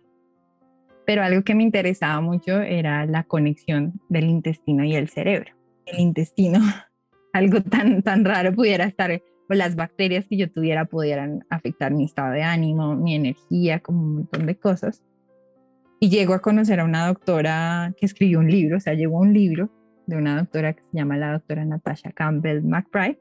[1.05, 5.99] Pero algo que me interesaba mucho era la conexión del intestino y el cerebro el
[5.99, 6.59] intestino,
[7.33, 12.31] algo tan, tan raro pudiera estar, las bacterias que yo tuviera pudieran afectar mi estado
[12.31, 15.03] de ánimo, mi energía, como un montón de cosas.
[15.99, 19.33] Y llego a conocer a una doctora que escribió un libro, o sea, llegó un
[19.33, 19.69] libro
[20.07, 23.19] de una doctora que se llama la doctora Natasha Campbell McBride.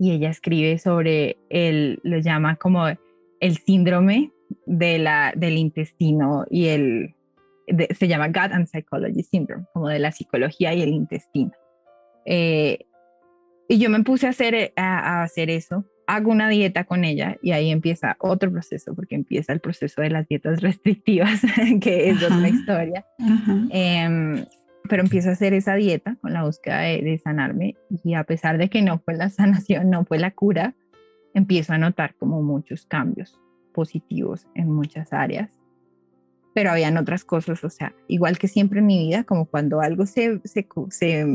[0.00, 2.86] Y ella escribe sobre el, lo llama como
[3.40, 4.32] el síndrome
[4.66, 7.14] de la, del intestino y el,
[7.98, 11.52] se llama Gut and Psychology Syndrome, como de la psicología y el intestino.
[12.24, 12.78] Eh,
[13.68, 17.36] y yo me puse a hacer, eh, a, hacer eso, hago una dieta con ella
[17.42, 21.42] y ahí empieza otro proceso, porque empieza el proceso de las dietas restrictivas,
[21.82, 23.04] que es otra historia.
[23.70, 24.46] Em,
[24.88, 28.56] pero empiezo a hacer esa dieta con la búsqueda de, de, sanarme y a pesar
[28.56, 30.74] de que no fue la sanación, no fue la cura,
[31.34, 33.38] empiezo a notar como muchos cambios
[33.74, 35.50] positivos en muchas áreas.
[36.54, 40.06] Pero habían otras cosas, o sea, igual que siempre en mi vida, como cuando algo
[40.06, 41.26] se, se, se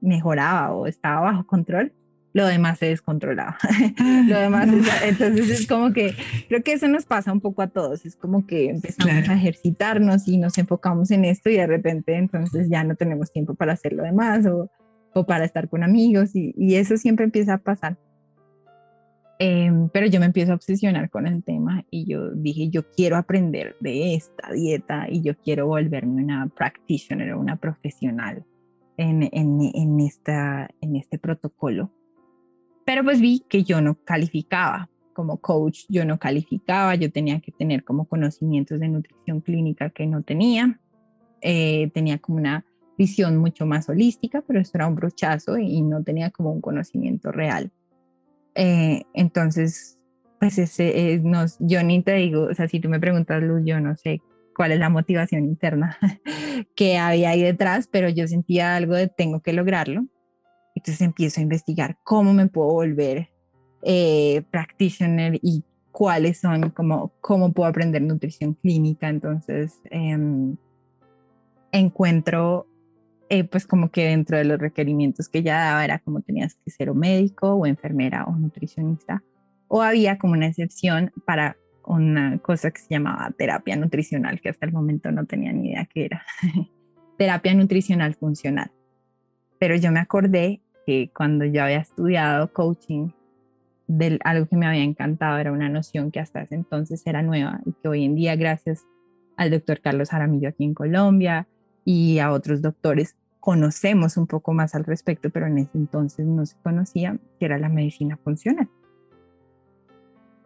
[0.00, 1.92] mejoraba o estaba bajo control,
[2.32, 3.58] lo demás se descontrolaba.
[4.26, 4.68] lo demás,
[5.04, 6.14] entonces es como que
[6.48, 10.28] creo que eso nos pasa un poco a todos, es como que empezamos a ejercitarnos
[10.28, 13.92] y nos enfocamos en esto y de repente entonces ya no tenemos tiempo para hacer
[13.92, 14.70] lo demás o,
[15.14, 17.96] o para estar con amigos y, y, eso siempre empieza a pasar.
[19.40, 23.16] Em, pero yo me empiezo a obsesionar con el tema y yo dije, yo quiero
[23.16, 28.44] aprender de esta dieta y yo quiero volverme una practitioner o una profesional
[28.96, 31.92] en, en, en, esta, en este protocolo.
[32.88, 37.52] Pero pues vi que yo no calificaba como coach, yo no calificaba, yo tenía que
[37.52, 40.80] tener como conocimientos de nutrición clínica que no tenía,
[41.42, 42.64] eh, tenía como una
[42.96, 47.30] visión mucho más holística, pero eso era un brochazo y no tenía como un conocimiento
[47.30, 47.70] real.
[48.54, 49.98] Eh, entonces,
[50.40, 53.60] pues ese es, nos, yo ni te digo, o sea, si tú me preguntas, Luz,
[53.66, 54.22] yo no sé
[54.56, 55.98] cuál es la motivación interna
[56.74, 60.06] que había ahí detrás, pero yo sentía algo de tengo que lograrlo.
[60.78, 63.28] Entonces empiezo a investigar cómo me puedo volver
[63.82, 69.08] eh, practitioner y cuáles son, como, cómo puedo aprender nutrición clínica.
[69.08, 70.56] Entonces em,
[71.72, 72.66] encuentro,
[73.28, 76.70] eh, pues como que dentro de los requerimientos que ya daba era como tenías que
[76.70, 79.24] ser o médico o enfermera o nutricionista,
[79.66, 84.66] o había como una excepción para una cosa que se llamaba terapia nutricional, que hasta
[84.66, 86.22] el momento no tenía ni idea qué era.
[87.18, 88.70] terapia nutricional funcional.
[89.58, 93.10] Pero yo me acordé que cuando yo había estudiado coaching,
[93.88, 97.60] de algo que me había encantado era una noción que hasta ese entonces era nueva
[97.66, 98.86] y que hoy en día, gracias
[99.36, 101.46] al doctor Carlos Jaramillo aquí en Colombia
[101.84, 106.46] y a otros doctores, conocemos un poco más al respecto, pero en ese entonces no
[106.46, 108.70] se conocía, que era la medicina funcional.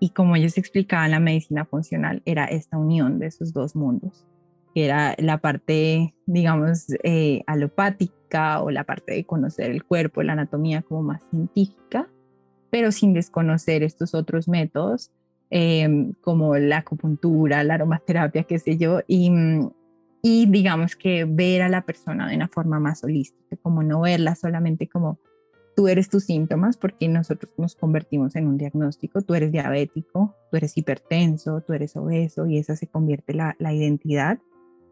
[0.01, 4.26] Y como ellos explicaban, la medicina funcional era esta unión de esos dos mundos,
[4.74, 10.32] que era la parte, digamos, eh, alopática o la parte de conocer el cuerpo, la
[10.32, 12.08] anatomía como más científica,
[12.70, 15.10] pero sin desconocer estos otros métodos,
[15.50, 19.30] em, como la acupuntura, la aromaterapia, qué sé yo, y,
[20.22, 24.34] y digamos que ver a la persona de una forma más holística, como no verla
[24.34, 25.18] solamente como
[25.76, 30.56] tú eres tus síntomas, porque nosotros nos convertimos en un diagnóstico, tú eres diabético, tú
[30.56, 34.38] eres hipertenso, tú eres obeso y esa se convierte la, la identidad.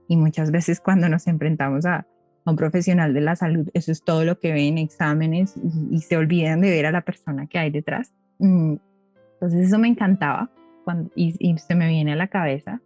[0.09, 2.07] Y muchas veces cuando nos enfrentamos a,
[2.45, 5.55] a, un profesional de la salud, eso es todo lo que ven en exámenes
[5.91, 8.13] y, se olvidan de ver a la persona que hay detrás.
[8.39, 8.77] Mm,
[9.35, 10.51] entonces eso me encantaba
[10.85, 12.81] cuando, y, y se me viene a la cabeza.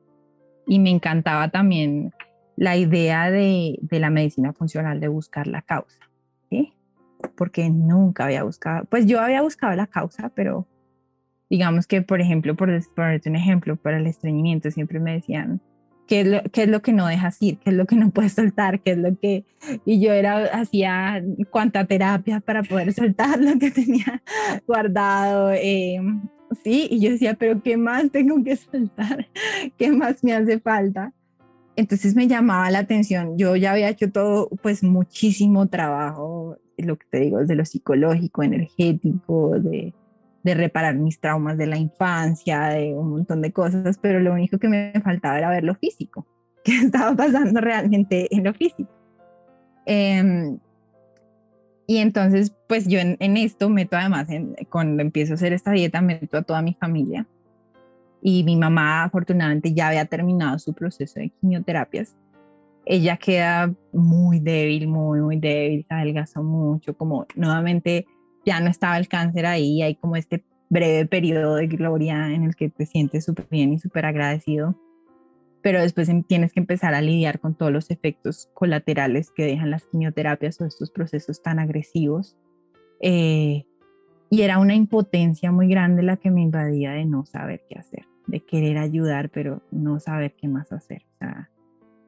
[0.66, 2.12] Y me encantaba también
[2.56, 6.00] la idea de, de la medicina funcional, de buscar la causa.
[6.50, 6.72] ¿sí?
[7.36, 10.66] porque nunca había buscado, pues yo había buscado la causa, pero
[11.50, 15.60] digamos que, por ejemplo, por ponerte un ejemplo, para el estreñimiento siempre me decían,
[16.06, 17.58] ¿qué es, lo, ¿qué es lo que no dejas ir?
[17.58, 18.80] ¿Qué es lo que no puedes soltar?
[18.80, 19.44] ¿Qué es lo que...?
[19.84, 24.22] Y yo era, hacía cuánta terapia para poder soltar lo que tenía
[24.66, 25.52] guardado.
[25.52, 26.00] Eh,
[26.62, 29.26] sí, y yo decía, pero ¿qué más tengo que soltar?
[29.78, 31.12] ¿Qué más me hace falta?
[31.76, 33.36] Entonces me llamaba la atención.
[33.36, 38.42] Yo ya había hecho todo, pues muchísimo trabajo lo que te digo, de lo psicológico,
[38.42, 39.94] energético, de,
[40.44, 44.58] de reparar mis traumas de la infancia, de un montón de cosas, pero lo único
[44.58, 46.26] que me faltaba era ver lo físico,
[46.64, 48.90] qué estaba pasando realmente en lo físico.
[49.86, 50.58] Em,
[51.86, 54.28] y entonces, pues yo en, esto meto además,
[54.70, 57.26] cuando empiezo a hacer esta dieta, meto a toda mi familia.
[58.22, 62.16] Y mi mamá afortunadamente ya había terminado su proceso de quimioterapias
[62.86, 68.06] ella queda muy débil, muy, muy débil, se adelgazó mucho, como nuevamente
[68.44, 72.56] ya no estaba el cáncer ahí, hay como este breve periodo de gloria en el
[72.56, 74.78] que te sientes súper bien y súper agradecido,
[75.62, 79.70] pero después em, tienes que empezar a lidiar con todos los efectos colaterales que dejan
[79.70, 82.36] las quimioterapias o estos procesos tan agresivos.
[83.00, 83.64] Eh,
[84.30, 88.04] y era una impotencia muy grande la que me invadía de no saber qué hacer,
[88.26, 91.06] de querer ayudar, pero no saber qué más hacer.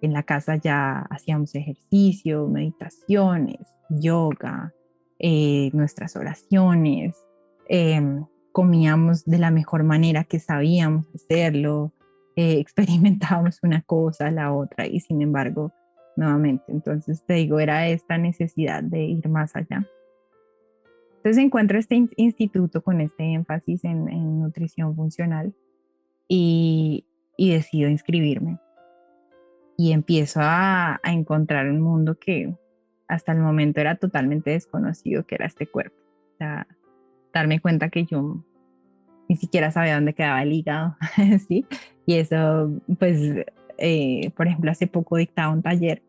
[0.02, 4.74] En la casa ya hacíamos ejercicio, meditaciones, yoga,
[5.18, 7.16] eh, nuestras oraciones,
[7.68, 11.92] em, comíamos de la mejor manera que sabíamos hacerlo,
[12.36, 15.72] eh, experimentábamos una cosa, la otra, y sin embargo,
[16.16, 19.86] nuevamente, entonces te digo, era esta necesidad de ir más allá.
[21.16, 25.52] Entonces encuentro este instituto con este énfasis en, nutrición funcional
[26.28, 27.04] y,
[27.36, 28.60] y decido inscribirme
[29.76, 32.54] y empiezo a, encontrar un mundo que
[33.08, 35.96] hasta el momento era totalmente desconocido, que era este cuerpo.
[36.34, 36.66] O sea,
[37.32, 38.44] darme cuenta que yo
[39.28, 40.96] ni siquiera sabía dónde quedaba el hígado,
[41.48, 41.66] ¿sí?
[42.06, 43.46] Y eso, pues,
[43.78, 46.02] eh, por ejemplo, hace poco dictaba un taller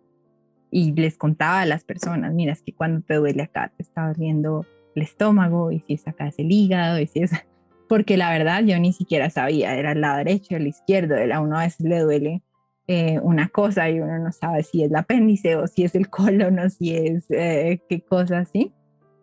[0.70, 4.08] y les contaba a las personas, mira, es que cuando te duele acá te está
[4.08, 7.32] doliendo el estómago y si es acá es el hígado y si es...
[7.88, 11.58] Porque la verdad yo ni siquiera sabía, era el lado derecho, el izquierdo, a uno
[11.58, 12.43] a veces le duele
[12.88, 16.09] eh, una cosa y uno no sabe si es el apéndice o si es el
[16.09, 18.71] colon o si es eh, qué cosa así,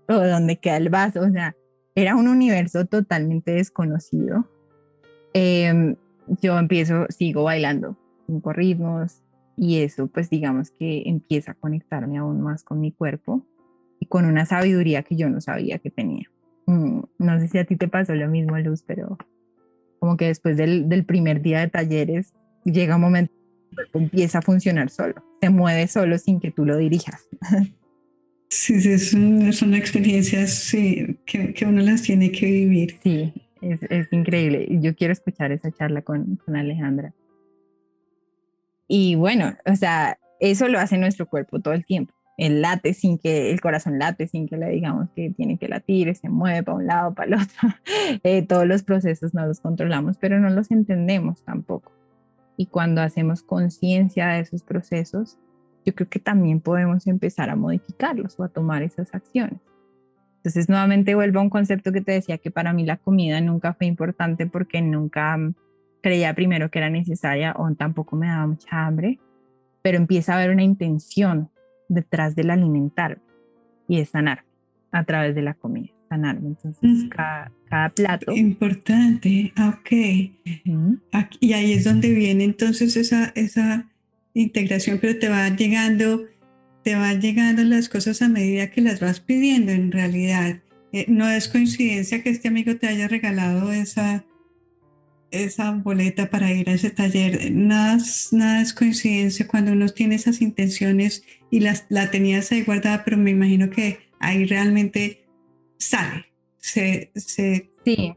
[0.09, 1.57] o dónde queda el vaso, o sea,
[1.95, 4.47] era un universo totalmente desconocido.
[5.33, 5.97] Em,
[6.43, 7.97] yo empiezo, sigo bailando
[8.27, 9.23] cinco ritmos
[9.57, 13.47] y eso pues digamos que empieza a conectarme aún más con mi cuerpo
[14.01, 16.31] y con una sabiduría que yo no sabía que tenía.
[16.67, 19.17] Mm, no sé si a ti te pasó lo mismo, Luz, pero
[20.01, 22.35] como que después del, del primer día de talleres
[22.65, 23.33] llega un momento
[23.93, 27.27] empieza a funcionar solo, se mueve solo sin que tú lo dirijas.
[28.51, 28.99] Sí, sí
[29.53, 32.99] son, experiencias que, uno las tiene que vivir.
[33.03, 34.69] Sí, es, es increíble.
[34.81, 37.13] Yo quiero escuchar esa charla con, con Alejandra.
[38.87, 42.15] Y bueno, o sea, eso lo hace nuestro cuerpo todo el tiempo.
[42.37, 46.15] El late sin que el corazón late, sin que le digamos que tiene que latir,
[46.17, 47.69] se mueve para un lado, para el otro.
[48.23, 51.93] Eh, todos los procesos no los controlamos, pero no los entendemos tampoco.
[52.57, 55.39] Y cuando hacemos conciencia de esos procesos,
[55.85, 59.61] yo creo que también podemos empezar a modificarlos o a tomar esas acciones.
[60.37, 63.75] Entonces, nuevamente vuelvo a un concepto que te decía que para mí la comida nunca
[63.75, 65.55] fue importante porque nunca mm,
[66.03, 69.19] creía primero que era necesaria o tampoco me daba mucha hambre,
[69.83, 71.51] pero empieza a haber una intención
[71.89, 73.21] detrás del alimentar
[73.89, 74.45] y es sanar
[74.93, 76.49] a través de la comida, sanarme.
[76.49, 77.51] Entonces, cada,
[77.91, 78.33] plato.
[78.33, 79.91] Importante, ah, ok.
[81.41, 83.91] y ahí es donde viene entonces esa, esa
[84.33, 86.25] integración, pero te va llegando,
[86.85, 90.61] te van llegando las cosas a medida que las vas pidiendo en realidad.
[90.93, 94.25] Eh, no es coincidencia que este amigo te haya regalado esa,
[95.33, 97.51] esa boleta para ir a ese taller.
[97.53, 97.99] Nada,
[98.31, 103.17] nada es coincidencia cuando uno tiene esas intenciones y las, la tenías ahí guardada, pero
[103.17, 105.24] me imagino que ahí realmente
[105.79, 106.27] sale,
[106.59, 108.17] se, se sí.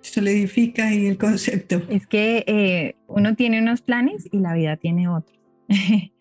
[0.00, 1.82] solidifica y el concepto.
[1.88, 5.38] Es que eh, uno tiene unos planes y la vida tiene otros.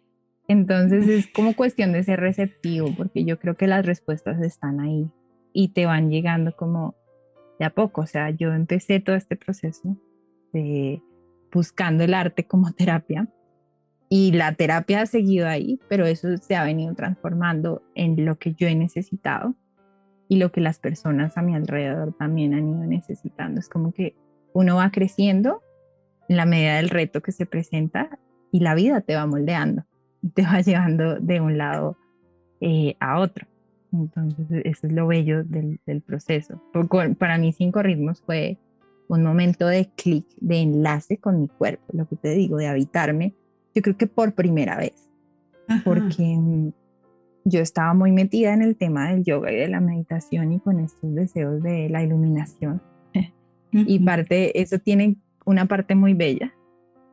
[0.48, 5.10] Entonces es como cuestión de ser receptivo, porque yo creo que las respuestas están ahí
[5.52, 6.96] y te van llegando como
[7.60, 8.02] de a poco.
[8.02, 9.98] O sea, yo empecé todo este proceso
[10.54, 11.02] de
[11.52, 13.28] buscando el arte como terapia
[14.10, 18.54] y la terapia ha seguido ahí, pero eso se ha venido transformando en lo que
[18.54, 19.56] yo he necesitado
[20.30, 23.60] y lo que las personas a mi alrededor también han ido necesitando.
[23.60, 24.16] Es como que
[24.54, 25.62] uno va creciendo
[26.28, 28.20] en la medida del reto que se presenta
[28.52, 29.86] y la vida te va moldeando,
[30.34, 31.98] te va llevando de un lado
[32.62, 33.48] eh, a otro.
[33.94, 36.62] Entonces, eso es lo bello del, del proceso.
[37.18, 38.58] Para mí, Cinco Ritmos fue
[39.08, 43.34] un momento de clic, de enlace con mi cuerpo, lo que te digo, de habitarme,
[43.74, 45.10] yo creo que por primera vez,
[45.84, 46.72] porque mm,
[47.50, 50.82] yo estaba muy metida en el tema del yoga y de la meditación y con
[50.82, 52.82] estos deseos de la iluminación.
[53.72, 56.54] y parte, eso tiene una parte muy bella,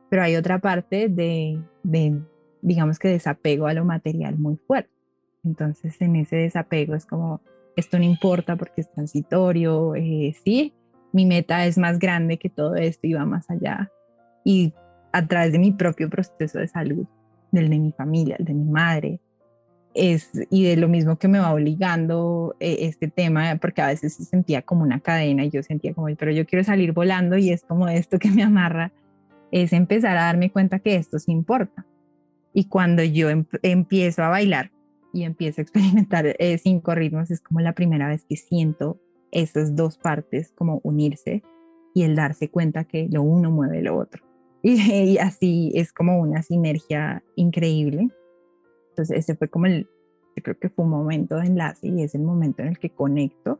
[0.09, 1.61] pero hay otra parte de,
[2.61, 4.91] digamos que desapego a lo material muy fuerte.
[5.45, 7.39] Entonces en ese desapego es como,
[7.77, 10.73] esto no importa porque es transitorio, eh, sí,
[11.13, 13.89] mi meta es más grande que todo esto y va más allá.
[14.43, 14.73] Y
[15.13, 17.05] a través de mi propio proceso de salud,
[17.51, 19.21] del de mi familia, el de mi madre,
[19.95, 24.13] es, y de lo mismo que me va obligando eh, este tema, porque a veces
[24.13, 27.49] se sentía como una cadena y yo sentía como, pero yo quiero salir volando y
[27.49, 28.91] es como esto que me amarra
[29.51, 31.85] es empezar a darme cuenta que esto sí importa.
[32.53, 34.71] Y cuando yo em, empiezo a bailar
[35.13, 38.99] y empiezo a experimentar eh, cinco ritmos, es como la primera vez que siento
[39.31, 41.43] esas dos partes como unirse
[41.93, 44.23] y el darse cuenta que lo uno mueve lo otro.
[44.67, 48.09] Y, así es como una sinergia increíble.
[48.95, 49.89] Entonces ese fue como el,
[50.37, 52.89] yo creo que fue un momento de enlace y es el momento en el que
[52.89, 53.59] conecto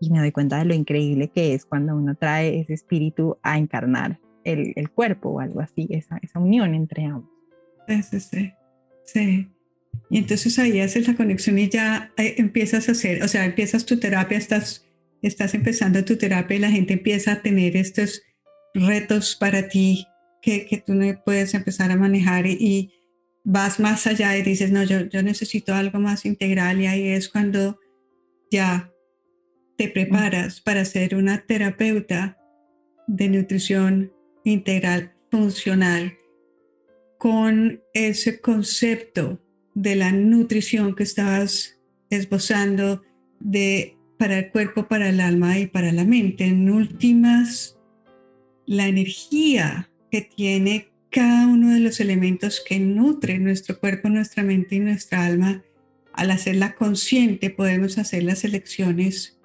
[0.00, 3.58] y me doy cuenta de lo increíble que es cuando uno trae ese espíritu a
[3.58, 7.28] encarnar el, cuerpo o algo así, esa, esa unión entre ambos.
[7.86, 8.52] Sí, sí,
[9.04, 9.50] sí.
[10.08, 13.84] Y entonces ahí haces la conexión y ya eh, empiezas a hacer, o sea, empiezas
[13.84, 14.86] tu terapia, estás,
[15.20, 18.22] estás empezando tu terapia y la gente empieza a tener estos
[18.72, 20.06] retos para ti
[20.40, 22.90] que, que tú no puedes empezar a manejar y,
[23.44, 27.28] vas más allá y dices, no, yo, yo necesito algo más integral y ahí es
[27.28, 27.78] cuando
[28.50, 28.90] ya
[29.76, 32.36] te preparas para ser una terapeuta
[33.06, 34.12] de nutrición
[34.44, 36.16] integral funcional
[37.18, 39.40] con ese concepto
[39.74, 41.78] de la nutrición que estabas
[42.10, 43.02] esbozando
[43.38, 46.44] de para el cuerpo, para el alma y para la mente.
[46.44, 47.78] En últimas,
[48.66, 54.76] la energía que tiene cada uno de los elementos que nutre nuestro cuerpo, nuestra mente
[54.76, 55.62] y nuestra alma,
[56.12, 59.38] al hacerla consciente podemos hacer las elecciones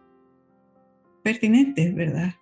[1.23, 2.35] pertinentes, ¿verdad?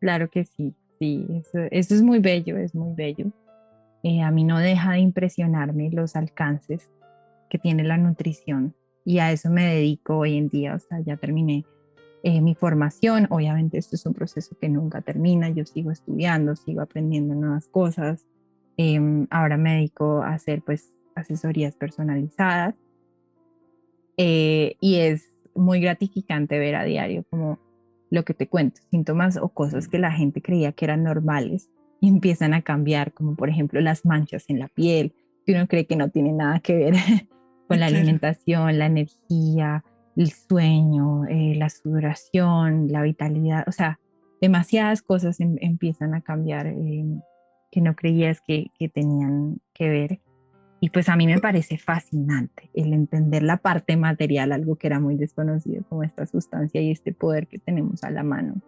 [0.00, 0.74] Claro que sí.
[0.98, 3.32] Sí, eso, es muy bello, es muy bello.
[4.04, 6.90] Eh, a mí no deja de impresionarme los alcances
[7.50, 8.72] que tiene la nutrición
[9.04, 10.76] y a eso me dedico hoy en día.
[10.76, 11.64] O sea, ya terminé
[12.22, 13.26] eh, mi formación.
[13.30, 15.48] Obviamente esto es un proceso que nunca termina.
[15.48, 18.26] Yo sigo estudiando, sigo aprendiendo nuevas cosas.
[18.76, 22.74] Em, ahora me dedico a hacer pues asesorías personalizadas
[24.16, 27.58] eh, y es muy gratificante ver a diario como
[28.10, 31.70] lo que te cuento, síntomas o cosas que la gente creía que eran normales
[32.00, 35.14] y empiezan a cambiar, como por ejemplo las manchas en la piel,
[35.46, 36.94] que uno cree que no tiene nada que ver
[37.68, 39.84] con la alimentación, la energía,
[40.16, 43.98] el sueño, eh, la sudoración, la vitalidad, o sea,
[44.40, 47.04] demasiadas cosas em, empiezan a cambiar eh,
[47.70, 50.20] que no creías que, que, tenían que ver.
[50.80, 55.00] Y pues a mí me parece fascinante el entender la parte material, algo que era
[55.00, 58.60] muy desconocido, como esta sustancia y este poder que tenemos a la mano.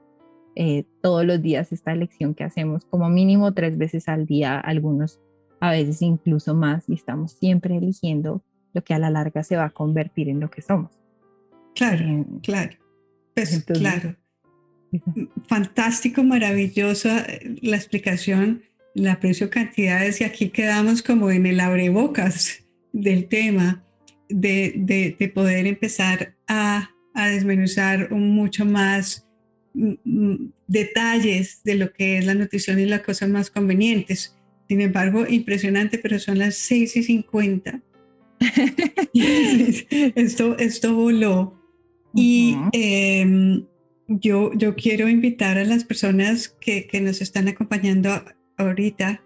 [0.57, 5.20] Eh, todos los días esta elección que hacemos, como mínimo tres veces al día, algunos
[5.61, 8.42] a veces incluso más, y estamos siempre eligiendo
[8.72, 11.04] lo que a la larga se va a convertir en lo que somos.
[11.75, 12.77] Claro, eh, claro.
[13.35, 14.16] Pues, claro.
[15.49, 18.62] Fantástico, maravillosa eh, la explicación,
[18.95, 23.85] la aprecio cantidades y aquí quedamos como en el abrebocas del tema,
[24.29, 24.72] de,
[25.18, 29.27] de, poder empezar a, a desmenuzar mucho más
[29.75, 34.37] mm, mm, detalles de lo que es la nutrición y las cosas más convenientes.
[34.68, 37.83] Sin embargo, impresionante, pero son las 6 y 50.
[40.14, 41.64] esto, esto voló.
[42.15, 43.65] Y em,
[44.07, 48.11] yo, yo quiero invitar a las personas que, que nos están acompañando
[48.57, 49.23] ahorita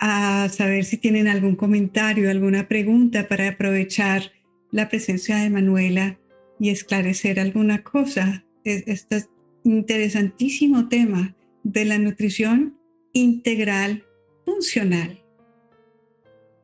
[0.00, 4.32] a saber si tienen algún comentario, alguna pregunta para aprovechar
[4.72, 6.18] la presencia de Manuela
[6.58, 8.44] y esclarecer alguna cosa.
[8.64, 9.24] Este
[9.64, 12.78] interesantísimo tema de la nutrición
[13.12, 14.04] integral
[14.44, 15.22] funcional.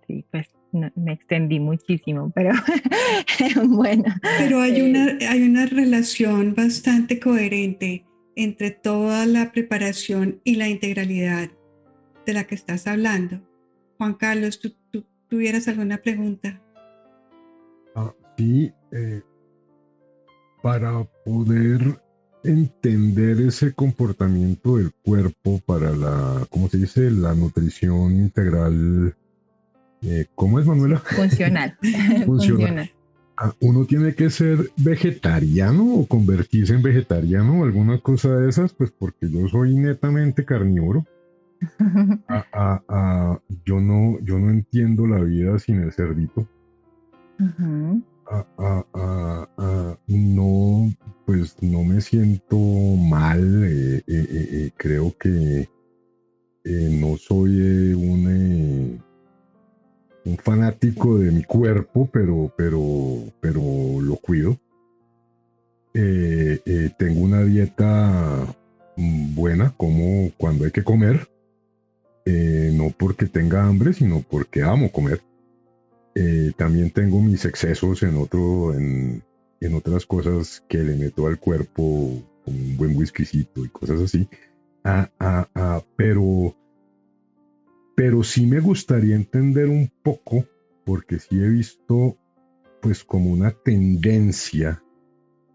[0.07, 0.49] Sí, pues
[0.95, 2.51] me extendí muchísimo, pero
[3.69, 4.05] bueno.
[4.39, 8.05] Pero hay, una, eh, hay una relación bastante coherente
[8.37, 11.51] entre toda la preparación y la integralidad
[12.27, 13.41] de la que estás hablando.
[13.99, 14.75] Juan Carlos, ¿tú,
[15.29, 16.63] tuvieras alguna pregunta?
[17.95, 19.23] Ah, sí, eh,
[20.63, 22.01] para poder
[22.45, 27.11] entender ese comportamiento del cuerpo para la, ¿cómo se dice?
[27.11, 29.17] La nutrición integral
[30.03, 30.99] eh, ¿Cómo es, Manuela?
[30.99, 31.77] Funcional.
[32.27, 32.91] Funcional.
[33.39, 38.73] Ah, ¿Uno tiene que ser vegetariano o convertirse en vegetariano o alguna cosa de esas?
[38.73, 41.05] Pues porque yo soy netamente carnívoro.
[42.29, 46.47] Ah, ah, yo, no, yo no entiendo la vida sin el cerdito.
[50.07, 50.93] no,
[51.25, 53.65] pues no me siento mal.
[53.65, 55.69] Eh, eh, creo que
[56.65, 59.01] no soy un
[60.27, 62.83] un fanático de mi cuerpo, pero, pero,
[63.41, 63.61] pero
[64.01, 64.59] lo cuido.
[65.95, 68.45] Eh, eh, tengo una dieta
[68.97, 71.29] mm, buena, como cuando hay que comer,
[72.27, 75.23] eh, no porque tenga hambre, sino porque amo comer.
[76.57, 79.23] también tengo mis excesos en otro, en,
[79.61, 81.83] en, otras cosas que le meto al cuerpo,
[82.47, 84.29] un buen whiskycito y cosas así.
[84.85, 86.55] Ah, ah, ah, pero
[87.97, 90.45] pero sí me gustaría entender un poco,
[90.85, 92.17] porque sí he visto
[92.81, 94.81] pues como una tendencia,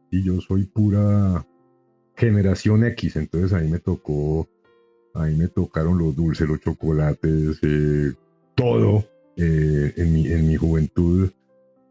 [0.09, 1.45] y yo soy pura
[2.17, 4.49] generación X, entonces ahí me tocó,
[5.13, 8.11] ahí me tocaron los dulces, los chocolates, eh,
[8.55, 9.05] todo
[9.37, 11.31] eh, en, mi, en mi juventud.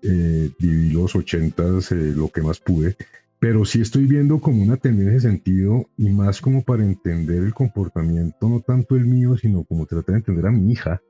[0.03, 2.97] Eh, viví los ochentas lo que más pude
[3.41, 7.55] pero sí estoy viendo como una tendencia de sentido y más como para entender el
[7.55, 11.03] comportamiento, no tanto el mío, sino como tratar de entender a mi hija,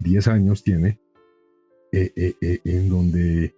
[0.00, 0.98] 10 años tiene,
[1.92, 3.54] eh, eh, eh, en, donde,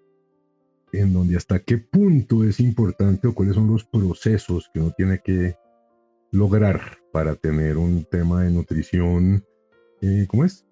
[0.92, 5.20] en donde hasta qué punto es importante o cuáles son los procesos que uno tiene
[5.24, 5.56] que
[6.30, 9.42] lograr para tener un tema de nutrición,
[10.28, 10.66] ¿cómo es?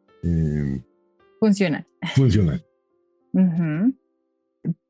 [1.40, 1.86] funcional.
[2.14, 2.64] Funcional.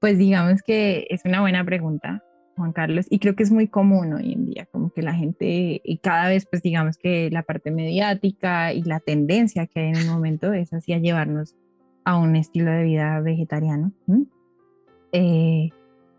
[0.00, 2.22] Pues digamos que es una buena pregunta
[2.56, 5.80] Juan Carlos, y creo que es muy común hoy en día, como que la gente,
[5.82, 9.96] y cada vez, pues digamos que la parte mediática y la tendencia que hay en
[9.96, 11.54] el momento es así a llevarnos
[12.04, 13.92] a un estilo de vida vegetariano.
[15.12, 15.70] Eh,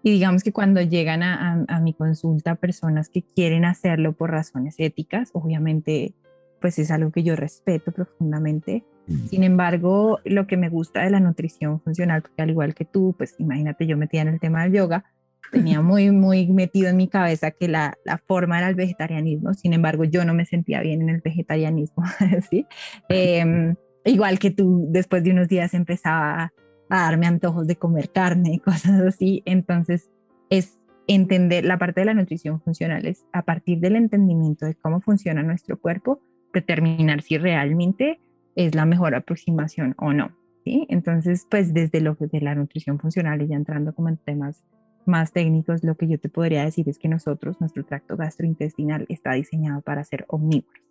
[0.05, 4.75] y digamos que cuando llegan a, a, mi consulta personas que quieren hacerlo por razones
[4.77, 6.13] éticas, obviamente,
[6.59, 8.83] pues es algo que yo respeto profundamente.
[9.29, 13.13] Sin embargo, lo que me gusta de la nutrición funcional, porque al igual que tú,
[13.17, 15.03] pues imagínate, yo metida en el tema del yoga,
[15.51, 19.73] tenía muy, muy metido en mi cabeza que la, la, forma era el vegetarianismo, sin
[19.73, 22.03] embargo yo no me sentía bien en el vegetarianismo,
[22.49, 22.65] ¿sí?
[23.09, 23.75] Em,
[24.05, 26.53] igual que tú, después de unos días empezaba
[26.89, 30.09] a darme antojos de comer carne y cosas así, entonces
[30.49, 35.01] es entender la parte de la nutrición funcional, es a partir del entendimiento de cómo
[35.01, 36.21] funciona nuestro cuerpo,
[36.53, 38.21] determinar si realmente
[38.55, 40.31] es la mejor aproximación o no.
[40.63, 40.85] ¿sí?
[40.89, 44.63] Entonces, pues desde lo de la nutrición funcional y ya entrando como en temas
[45.07, 49.33] más técnicos, lo que yo te podría decir es que nosotros, nuestro tracto gastrointestinal está
[49.33, 50.83] diseñado para ser omnívoros,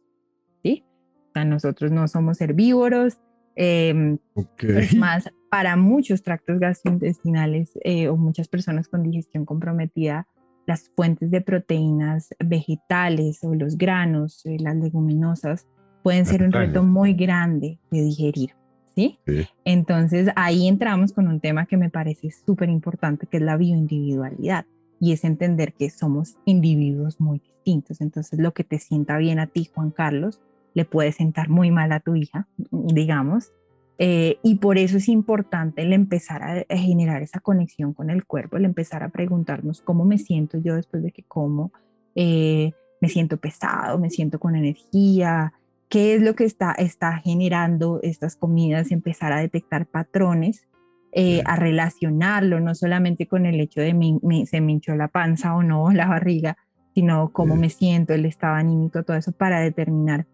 [0.62, 0.84] ¿sí?
[1.30, 3.18] O sea, nosotros no somos herbívoros.
[3.54, 4.18] Em,
[4.58, 10.26] es más, para muchos tractos gastrointestinales eh, o muchas personas con digestión comprometida,
[10.66, 15.66] las fuentes de proteínas vegetales o los granos, eh, las leguminosas,
[16.02, 18.50] pueden ser un reto muy grande de digerir.
[18.95, 19.18] ¿Sí?
[19.64, 24.66] Entonces ahí entramos con un tema que me parece súper importante, que es la bioindividualidad
[25.01, 28.01] y es entender que somos individuos muy distintos.
[28.01, 30.40] Entonces lo que te sienta bien a ti, Juan Carlos,
[30.74, 33.53] le puede sentar muy mal a tu hija, digamos.
[33.99, 38.57] Eh, y por eso es importante el empezar a, generar esa conexión con el cuerpo,
[38.57, 41.72] el empezar a preguntarnos cómo me siento yo después de que como,
[42.14, 45.53] eh, me siento pesado, me siento con energía,
[45.93, 50.66] qué es lo que está, está generando estas comidas, empezar a detectar patrones,
[51.12, 55.55] eh, a relacionarlo, no solamente con el hecho de me, se me hinchó la panza
[55.55, 56.57] o no, la barriga,
[56.95, 60.26] sino cómo me siento, el estado anímico, todo eso para determinar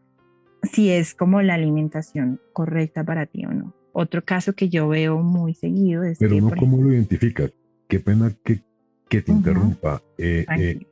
[0.63, 3.75] si es como la alimentación correcta para ti o no.
[3.93, 6.19] Otro caso que yo veo muy seguido es...
[6.19, 7.51] Pero no cómo lo identifica.
[7.89, 8.61] Qué pena que,
[9.09, 10.03] que te interrumpa.
[10.19, 10.87] Eh, eh,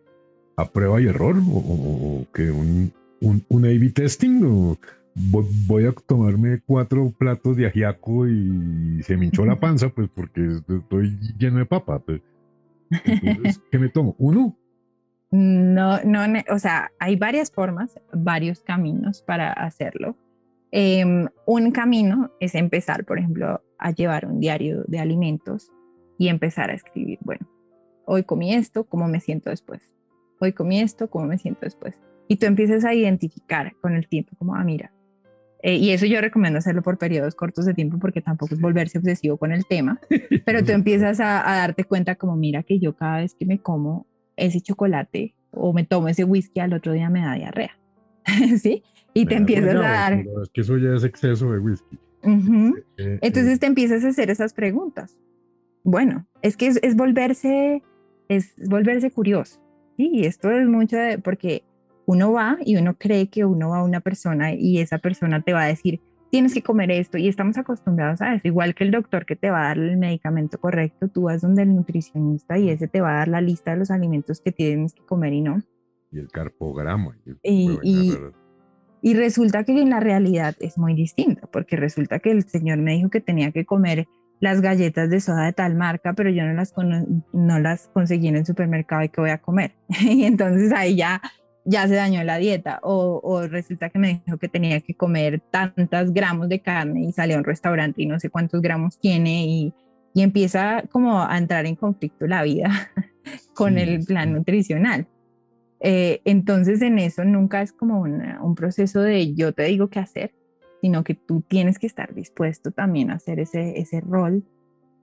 [0.56, 1.36] ¿A prueba y error?
[1.48, 4.78] ¿O, que un, un, un A-B testing o
[5.16, 10.58] voy, a tomarme cuatro platos de ajiaco y se me hinchó la panza, pues porque
[10.68, 11.98] estoy lleno de papa.
[12.00, 12.20] Pues.
[13.04, 14.14] Entonces, ¿qué me tomo?
[14.18, 14.56] ¿Uno?
[15.30, 20.16] No, no, o sea, hay varias formas, varios caminos para hacerlo.
[20.70, 25.70] Em, un camino es empezar, por ejemplo, a llevar un diario de alimentos
[26.18, 27.46] y empezar a escribir, bueno,
[28.04, 29.92] hoy comí esto, ¿cómo me siento después?
[30.38, 31.98] Hoy comí esto, ¿cómo me siento después?
[32.28, 34.92] Y tú empiezas a identificar con el tiempo, como, ah, mira,
[35.62, 38.98] eh, y eso yo recomiendo hacerlo por periodos cortos de tiempo porque tampoco es volverse
[38.98, 40.00] obsesivo con el tema,
[40.44, 44.06] pero tú empiezas a, darte cuenta como, mira, que yo cada vez que me como
[44.36, 47.78] ese chocolate o me tomo ese whisky al otro día me da diarrea,
[48.60, 48.82] ¿sí?
[49.14, 50.12] Y te empiezas a dar...
[50.14, 51.98] Es que eso ya es exceso de whisky.
[52.22, 55.16] Eh, eh, Entonces te empiezas a hacer esas preguntas.
[55.84, 57.82] Bueno, es que es, es volverse,
[58.28, 59.60] es volverse curioso.
[59.96, 61.64] Sí, esto es mucho de, porque
[62.06, 65.52] uno va y uno cree que uno va a una persona y esa persona te
[65.52, 66.00] va a decir,
[66.30, 69.50] tienes que comer esto y estamos acostumbrados a eso, igual que el doctor que te
[69.50, 73.10] va a dar el medicamento correcto, tú vas donde el nutricionista y ese te va
[73.10, 75.62] a dar la lista de los alimentos que tienes que comer y no.
[76.12, 77.16] Y el carpograma.
[77.42, 77.78] Y,
[79.02, 82.92] y, resulta que en la realidad es muy distinto, porque resulta que el señor me
[82.92, 84.06] dijo que tenía que comer
[84.40, 86.74] las galletas de soda de tal marca, pero yo no las,
[87.32, 89.74] no las conseguí en el supermercado y que voy a comer.
[90.02, 91.20] y entonces ahí ya
[91.66, 96.12] ya se dañó la dieta o, resulta que me dijo que tenía que comer tantos
[96.12, 99.74] gramos de carne y salió a un restaurante y no sé cuántos gramos tiene y,
[100.14, 102.70] y empieza como a entrar en conflicto la vida
[103.54, 105.06] con el plan nutricional.
[105.80, 110.32] Eh, entonces en eso nunca es como un proceso de yo te digo qué hacer,
[110.80, 114.44] sino que tú tienes que estar dispuesto también a hacer ese, ese rol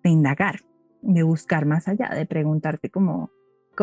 [0.04, 0.62] de indagar,
[1.02, 3.30] de buscar más allá, de preguntarte como,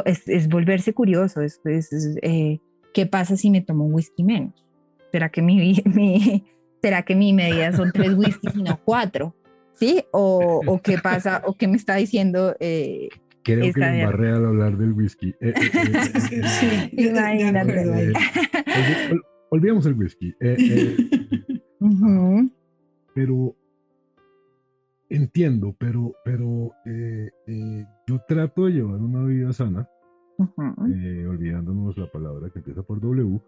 [0.04, 2.58] es, volverse curioso, es, es eh,
[2.92, 4.64] ¿qué pasa si me tomo un whisky menos?
[5.12, 6.44] ¿Será que mi, mi,
[6.82, 9.34] ¿será que mi medida son tres whiskies y no cuatro?
[9.74, 10.04] ¿Sí?
[10.10, 12.54] O, o, qué pasa, o qué me está diciendo.
[12.60, 13.08] Eh,
[13.42, 15.34] Creo que me barré al hablar del whisky.
[15.40, 18.12] Eh, eh, sí, imagínate.
[19.48, 20.34] olvidemos el whisky.
[23.14, 23.56] Pero
[25.08, 26.72] entiendo, pero, pero
[28.06, 29.88] yo trato de llevar una vida sana
[30.88, 33.40] eh, olvidándonos la palabra que empieza por W,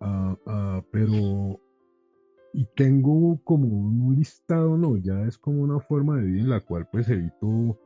[0.00, 1.60] ah, ah, pero
[2.52, 6.60] y tengo como un listado, no, ya es como una forma de vida en la
[6.60, 7.78] cual pues evito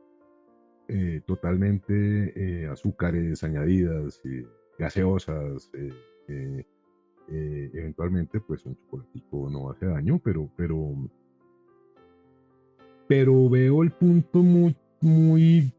[0.89, 4.21] eh, totalmente eh, azúcares añadidas,
[4.77, 5.71] gaseosas,
[7.29, 10.95] eventualmente pues un chocolatico no hace daño, pero, pero,
[13.07, 15.71] pero veo el punto muy, muy,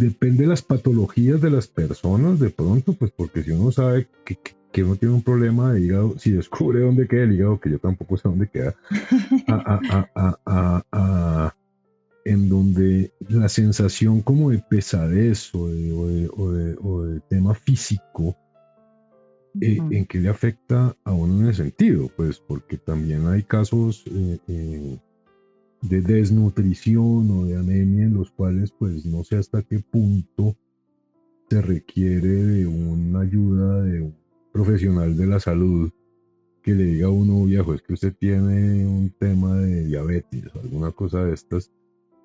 [0.00, 4.38] depende de las patologías de las personas, de pronto, pues porque si uno sabe que,
[4.72, 7.78] que, uno tiene un problema de hígado, si descubre dónde queda el hígado, que yo
[7.78, 8.74] tampoco sé dónde queda,
[12.24, 18.36] en donde la sensación como de pesadez o de, tema físico,
[19.60, 22.08] eh, ¿en qué le afecta a uno en ese sentido?
[22.16, 24.04] Pues porque también hay casos...
[24.06, 24.98] Eh, eh,
[25.82, 30.56] de desnutrición o de anemia en los cuales pues no sé hasta qué punto
[31.48, 34.14] se requiere de una ayuda de un
[34.52, 35.90] profesional de la salud
[36.62, 40.60] que le diga a uno viejo es que usted tiene un tema de diabetes o
[40.60, 41.72] alguna cosa de estas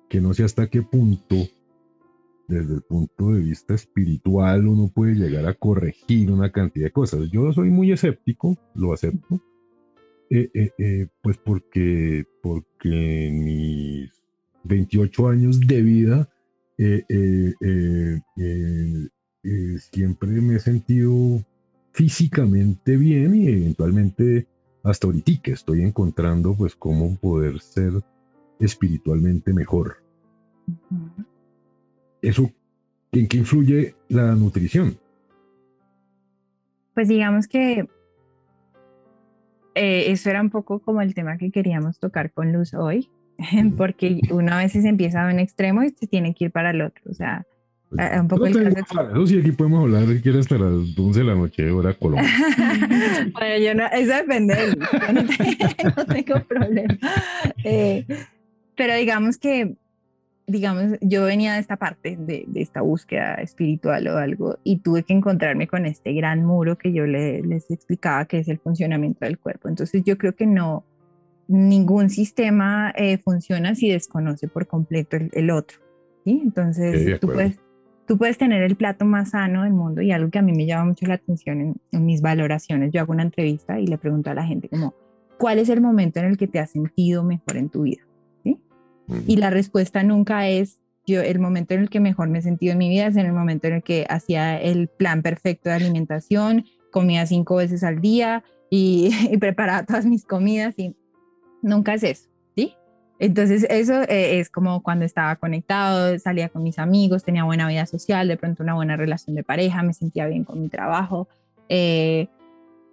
[0.08, 1.36] que no sé hasta qué punto
[2.48, 7.28] desde el punto de vista espiritual uno puede llegar a corregir una cantidad de cosas.
[7.30, 9.40] Yo soy muy escéptico, lo acepto,
[10.28, 14.10] eh, eh, eh, pues porque, porque en mis
[14.64, 16.28] 28 años de vida
[19.90, 21.44] siempre me he sentido
[21.92, 24.46] físicamente bien y eventualmente
[24.82, 27.92] hasta ahorita que estoy encontrando pues cómo poder ser
[28.58, 30.02] espiritualmente mejor.
[32.20, 32.50] ¿Eso
[33.12, 34.98] en qué influye la nutrición?
[36.94, 37.86] Pues digamos que
[39.76, 43.10] eh, eso era un poco como el tema que queríamos tocar con Luz hoy,
[43.76, 46.80] porque uno a veces empieza a un extremo y se tiene que ir para el
[46.80, 47.02] otro.
[47.10, 47.44] O sea,
[47.90, 49.10] pues, un poco el caso.
[49.10, 52.26] Eso sí, aquí podemos hablar si quieres hasta las 11 de la noche, hora Colombia.
[53.32, 54.76] bueno, yo no, eso depende de
[55.96, 56.98] no, tengo problema.
[57.62, 58.06] Eh,
[58.76, 59.76] pero digamos que,
[60.46, 65.02] digamos, yo venía de esta parte, de, de, esta búsqueda espiritual o algo, y tuve
[65.02, 69.38] que encontrarme con este gran muro que yo les explicaba que es el funcionamiento del
[69.38, 69.68] cuerpo.
[69.68, 70.84] Entonces yo creo que no,
[71.48, 75.78] ningún sistema eh, funciona si desconoce por completo el, el otro.
[76.24, 76.40] ¿sí?
[76.42, 77.58] Entonces tú puedes
[78.06, 80.64] tú puedes tener el plato más sano del mundo y algo que a mí me
[80.64, 84.34] llama mucho la atención en, mis valoraciones, yo hago una entrevista y le pregunto a
[84.34, 84.94] la gente como,
[85.38, 88.05] ¿cuál es el momento en el que te has sentido mejor en tu vida?
[89.08, 89.24] ¿Sí?
[89.26, 92.72] Y la respuesta nunca es, yo el momento en el que mejor me he sentido
[92.72, 95.76] en mi vida es en el momento en el que hacía el plan perfecto de
[95.76, 100.94] alimentación, comía cinco veces al día y, preparaba todas mis comidas y
[101.62, 102.28] nunca es eso.
[103.18, 107.86] Entonces eso eh, es como cuando estaba conectado, salía con mis amigos, tenía buena vida
[107.86, 111.28] social, de pronto una buena relación de pareja, me sentía bien con mi trabajo.
[111.68, 112.28] Eh,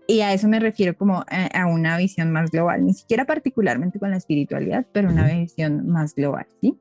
[0.07, 4.11] y a eso me refiero como a, una visión más global, ni siquiera particularmente con
[4.11, 6.77] la espiritualidad, pero una visión más global, ¿sí?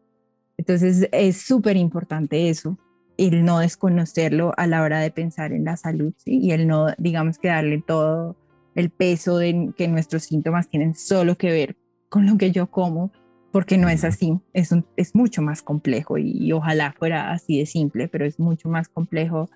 [0.56, 2.78] Entonces es súper importante eso,
[3.16, 6.38] el no desconocerlo a la hora de pensar en la salud, ¿sí?
[6.38, 8.36] Y el no, digamos que darle todo
[8.74, 11.76] el peso de que nuestros síntomas tienen solo que ver
[12.08, 13.12] con lo que yo como,
[13.52, 18.08] porque no es así, es, es mucho más complejo y, ojalá fuera así de simple,
[18.08, 19.48] pero es mucho más complejo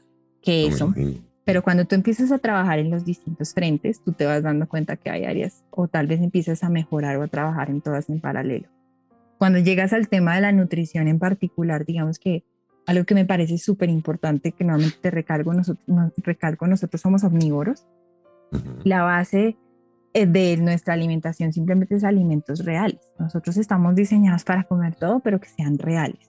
[0.43, 0.95] que eso.
[1.47, 4.97] Pero cuando tú empiezas a trabajar en los distintos frentes, tú te vas dando cuenta
[4.97, 8.21] que hay áreas o tal vez empiezas a mejorar o a trabajar en todas en
[8.21, 8.69] paralelo.
[9.39, 12.43] Cuando llegas al tema de la nutrición en particular, digamos que
[12.85, 15.87] algo que me parece súper importante, que nuevamente te recalco, nosotros,
[16.17, 17.87] recalco, nosotros somos omnívoros.
[18.83, 19.57] La base
[20.15, 23.01] eh, de nuestra alimentación simplemente es alimentos reales.
[23.21, 26.29] Nosotros estamos diseñados para comer todo, pero que sean reales.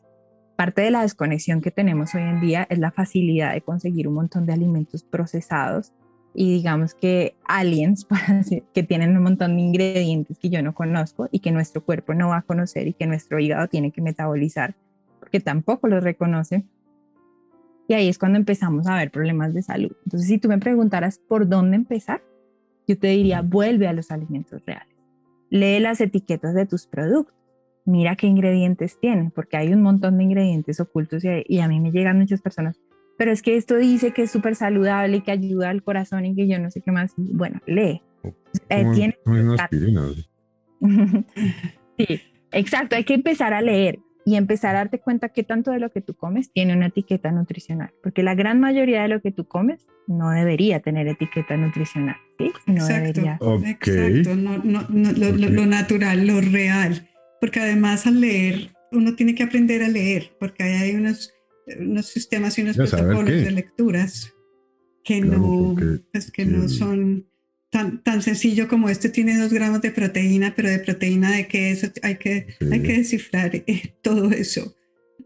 [0.58, 4.16] Parte de la desconexión que tenemos hoy en día es la facilidad de conseguir un
[4.16, 5.94] montón de alimentos procesados
[6.34, 8.08] y digamos que aliens
[8.74, 12.30] que tienen un montón de ingredientes que yo no conozco y que nuestro cuerpo no
[12.30, 14.76] va a conocer y que nuestro hígado tiene que metabolizar
[15.20, 16.66] porque tampoco los reconoce.
[17.88, 19.96] Y ahí es cuando empezamos a ver problemas de salud.
[20.06, 22.24] Entonces, si tú me preguntaras por dónde empezar,
[22.88, 24.96] yo te diría, vuelve a los alimentos reales.
[25.52, 27.36] Lee las etiquetas de tus productos.
[27.88, 31.92] Mira qué ingredientes tienen, porque hay un montón de ingredientes ocultos y, a mí me
[31.92, 32.82] llegan muchas personas.
[33.18, 36.36] Pero es que esto dice que es súper saludable y que ayuda al corazón y
[36.36, 37.14] que yo no sé qué más.
[37.16, 38.02] Bueno, lee.
[38.70, 39.18] Eh, tiene...
[41.98, 42.22] sí,
[42.52, 42.98] exacto.
[42.98, 46.02] Hay que empezar a leer y empezar a darte cuenta que tanto de lo que
[46.02, 49.88] tú comes tiene una etiqueta nutricional, porque la gran mayoría de lo que tú comes
[50.06, 52.52] no debería tener etiqueta nutricional, ¿sí?
[52.66, 57.08] No exacto, exacto, no, no, lo, natural, lo real,
[57.40, 61.34] porque además al leer uno tiene que aprender a leer, porque hay unos,
[61.80, 64.34] unos sistemas y unos protocolos de lecturas
[65.04, 65.76] que no,
[66.12, 67.28] pues, que no son
[67.70, 71.72] tan, tan sencillo como este tiene dos gramos de proteína, pero de proteína de qué
[71.72, 74.74] eso hay que, hay que descifrar eh, todo eso.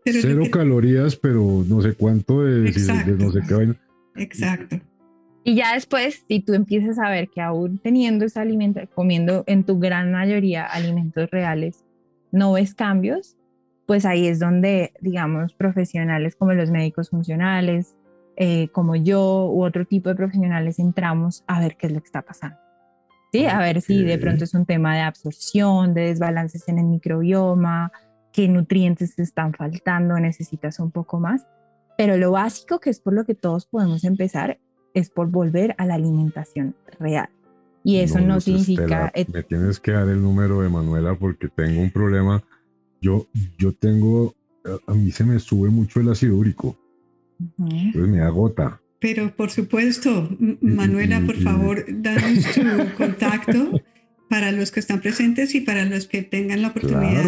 [0.03, 2.71] Cero calorías, pero no sé cuánto de,
[3.17, 3.75] no sé qué
[4.15, 4.81] Exacto.
[5.43, 9.63] Y ya después, si tú empiezas a ver que aún teniendo ese alimento, comiendo en
[9.63, 11.83] tu gran mayoría alimentos reales,
[12.31, 13.37] no ves cambios,
[13.85, 17.95] pues ahí es donde, digamos, profesionales como los médicos funcionales,
[18.37, 22.05] eh, como yo u otro tipo de profesionales entramos a ver qué es lo que
[22.05, 22.57] está pasando.
[23.31, 23.45] ¿sí?
[23.45, 27.91] A ver si de pronto es un tema de absorción, de desbalances en el microbioma,
[28.31, 31.45] qué nutrientes te están faltando, necesitas un poco más.
[31.97, 34.59] Pero lo básico, que es por lo que todos podemos empezar,
[34.93, 37.29] es por volver a la alimentación real.
[37.83, 39.11] Y eso no, significa...
[39.33, 42.43] me tienes que dar el número de Manuela porque tengo un problema.
[43.01, 43.27] Yo,
[43.57, 44.35] yo tengo,
[44.85, 46.77] a mí se me sube mucho el ácido úrico.
[47.57, 48.79] Pues me agota.
[48.99, 50.29] Pero por supuesto,
[50.61, 52.61] Manuela, por favor, danos tu
[52.97, 53.81] contacto
[54.29, 57.23] para los que están presentes y para los que tengan la oportunidad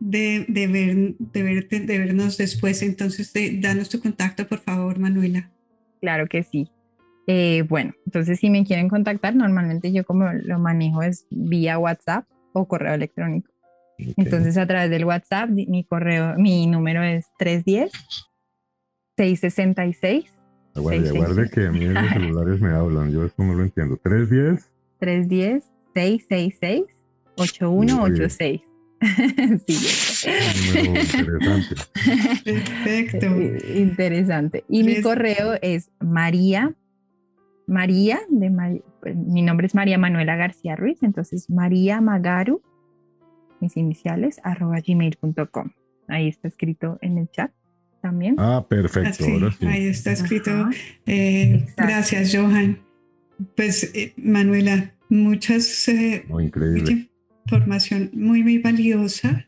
[0.00, 2.82] de, de, ver, de, verte, de vernos después.
[2.82, 5.50] Entonces, danos tu contacto, por favor, Manuela.
[6.00, 6.70] Claro que sí.
[7.30, 12.24] Eh, bueno, entonces si me quieren contactar, normalmente yo como lo manejo es vía WhatsApp
[12.54, 13.52] o correo electrónico.
[14.16, 17.92] Entonces a través del WhatsApp, mi correo, mi número es 310
[19.18, 20.32] 666.
[20.74, 23.98] Aguarde, aguarde que a mí los celulares me hablan, yo esto no lo entiendo.
[24.02, 25.64] 310 310
[25.94, 26.84] 666
[27.36, 28.62] 8186.
[29.66, 30.28] sí.
[30.84, 31.74] interesante.
[32.44, 33.26] Perfecto.
[33.74, 34.64] Interesante.
[34.68, 36.74] Y mi correo es María,
[37.68, 42.62] María, de pues, mi nombre es María Manuela García Ruiz, entonces María Magaru,
[43.60, 45.70] mis iniciales, arroba gmail.com.
[46.08, 47.52] Ahí está escrito en el chat
[48.00, 48.36] también.
[48.38, 49.24] Ah, perfecto.
[49.66, 50.50] Ahí está escrito.
[51.06, 52.78] Eh, gracias, Johan.
[53.54, 56.24] Pues, eh, Manuela, muchas eh,
[57.44, 59.46] información muy, muy valiosa.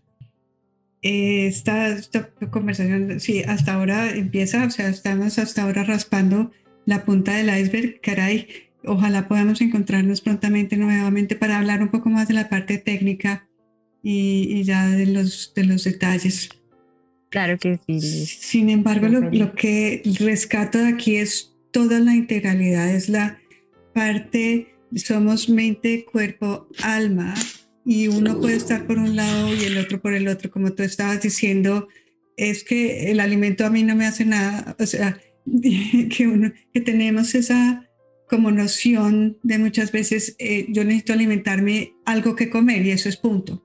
[1.03, 6.51] Eh, esta, esta, conversación, sí, hasta ahora empieza, o sea, estamos hasta ahora raspando
[6.91, 8.49] la punta del iceberg, caray.
[8.85, 13.49] Ojalá podamos encontrarnos prontamente nuevamente para hablar un poco más de la parte técnica
[14.03, 16.49] y, ya de los, de los detalles.
[17.29, 18.01] Claro que sí.
[18.01, 23.39] Sin embargo, lo, lo, que rescato de aquí es toda la integralidad, es la
[23.95, 27.35] parte, somos mente, cuerpo, alma,
[27.85, 30.83] y uno puede estar por un lado y el otro por el otro, como tú
[30.83, 31.87] estabas diciendo,
[32.37, 35.21] es que el alimento a mí no me hace nada, o sea,
[35.63, 37.87] que, tenemos esa
[38.29, 43.17] como noción de muchas veces, eh, yo necesito alimentarme algo que comer y eso es
[43.17, 43.65] punto.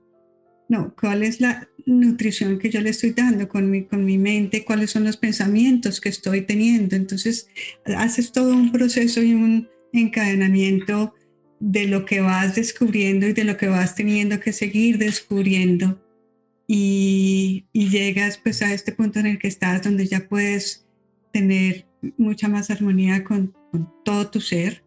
[0.68, 4.64] No, ¿cuál es la nutrición que yo le estoy dando con mi, con mi mente?
[4.64, 6.96] ¿Cuáles son los pensamientos que estoy teniendo?
[6.96, 7.48] Entonces,
[7.84, 11.14] haces todo un proceso y un encadenamiento
[11.60, 16.02] de lo que vas descubriendo y de lo que vas teniendo que seguir descubriendo.
[16.66, 20.85] Y, y, llegas pues a este punto en el que estás donde ya puedes
[21.36, 21.84] tener
[22.16, 24.82] mucha más armonía con, con todo tu ser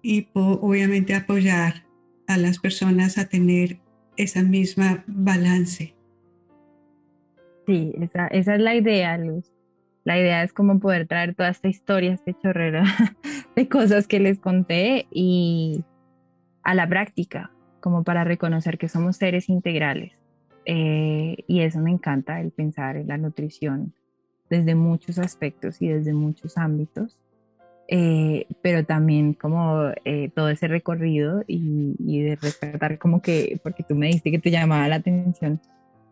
[0.00, 1.84] y obviamente apoyar
[2.26, 3.78] a las personas a tener
[4.16, 5.94] esa misma balance.
[7.66, 9.52] Sí, esa, esa es la idea, Luz.
[10.04, 12.84] La idea es como poder traer toda esta historia, este chorrero
[13.54, 15.84] de cosas que les conté y
[16.62, 20.18] a la práctica, como para reconocer que somos seres integrales.
[20.64, 23.92] Eh, y eso me encanta, el pensar en la nutrición
[24.52, 27.18] desde muchos aspectos y desde muchos ámbitos,
[27.88, 33.82] eh, pero también como eh, todo ese recorrido y, y, de rescatar como que, porque
[33.82, 35.58] tú me dijiste que te llamaba la atención,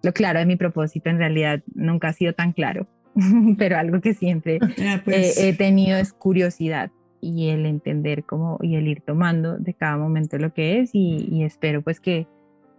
[0.03, 2.87] lo claro de mi propósito en realidad nunca ha sido tan claro,
[3.59, 5.37] pero algo que siempre ah, pues.
[5.39, 10.39] he tenido es curiosidad y el entender cómo y el ir tomando de cada momento
[10.39, 12.27] lo que es y, espero pues que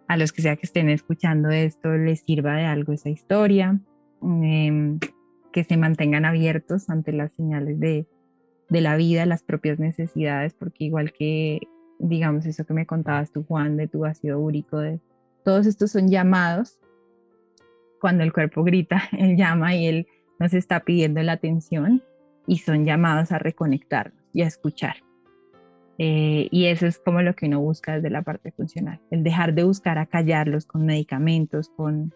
[0.08, 3.80] a los que sea que estén escuchando esto les sirva de algo esa historia,
[4.24, 4.98] em,
[5.52, 8.06] que se mantengan abiertos ante las señales de,
[8.70, 11.60] de la vida, las propias necesidades, porque igual que
[12.00, 15.00] digamos eso que me contabas tú Juan de tu ácido úrico, de
[15.44, 16.80] todos estos son llamados
[18.00, 20.08] cuando el cuerpo grita, él llama y él
[20.40, 22.04] nos está pidiendo la atención
[22.48, 24.96] y son llamados a reconectarnos y a escuchar.
[25.98, 29.54] Eh, y eso es como lo que uno busca desde la parte funcional, el dejar
[29.54, 32.12] de buscar a callarlos con medicamentos, con,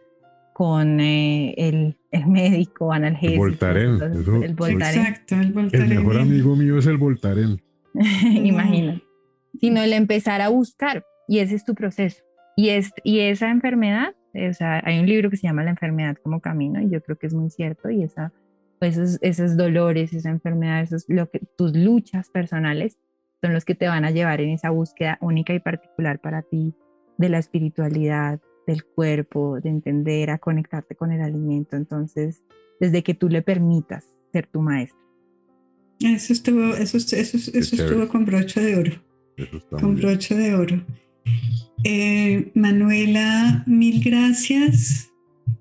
[0.55, 3.45] con eh, el, el, médico analgésico.
[3.45, 4.01] El Voltaren.
[4.01, 5.01] el Voltaren.
[5.01, 5.91] Exacto, el Voltaren.
[5.91, 7.61] El mejor amigo mío es el Voltaren.
[8.23, 9.01] Imagina.
[9.59, 12.23] Sino el empezar a buscar, y ese es tu proceso.
[12.55, 16.15] Y, es, y esa enfermedad, o sea, hay un libro que se llama La enfermedad
[16.23, 18.31] como camino, y yo creo que es muy cierto, y esa
[18.79, 22.97] esos, esos dolores, esa enfermedad, esos, lo que, tus luchas personales
[23.41, 26.75] son los que te van a llevar en esa búsqueda única y particular para ti
[27.17, 31.75] de la espiritualidad, del cuerpo, de entender, a conectarte con el alimento.
[31.75, 32.43] Entonces,
[32.79, 34.99] desde que tú le permitas ser tu maestro.
[35.99, 38.91] Eso estuvo, eso, eso, eso estuvo con broche de oro.
[39.69, 40.85] Con broche de oro.
[41.83, 45.11] Eh, Manuela, mil gracias.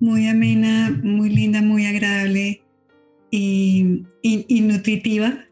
[0.01, 2.63] Muy amena, muy linda, muy agradable
[3.31, 4.05] y,
[4.63, 5.47] nutritiva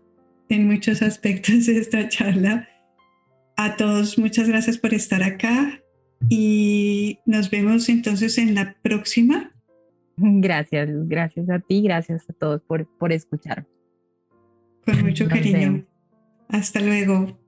[0.48, 2.68] en muchos aspectos de esta charla.
[3.56, 5.81] A todos, muchas gracias por estar acá
[6.28, 9.52] y nos vemos entonces en la próxima.
[10.16, 13.66] Gracias, gracias a ti, gracias a todos por, por escuchar.
[14.84, 15.84] Con mucho cariño.
[16.48, 17.38] Hasta luego.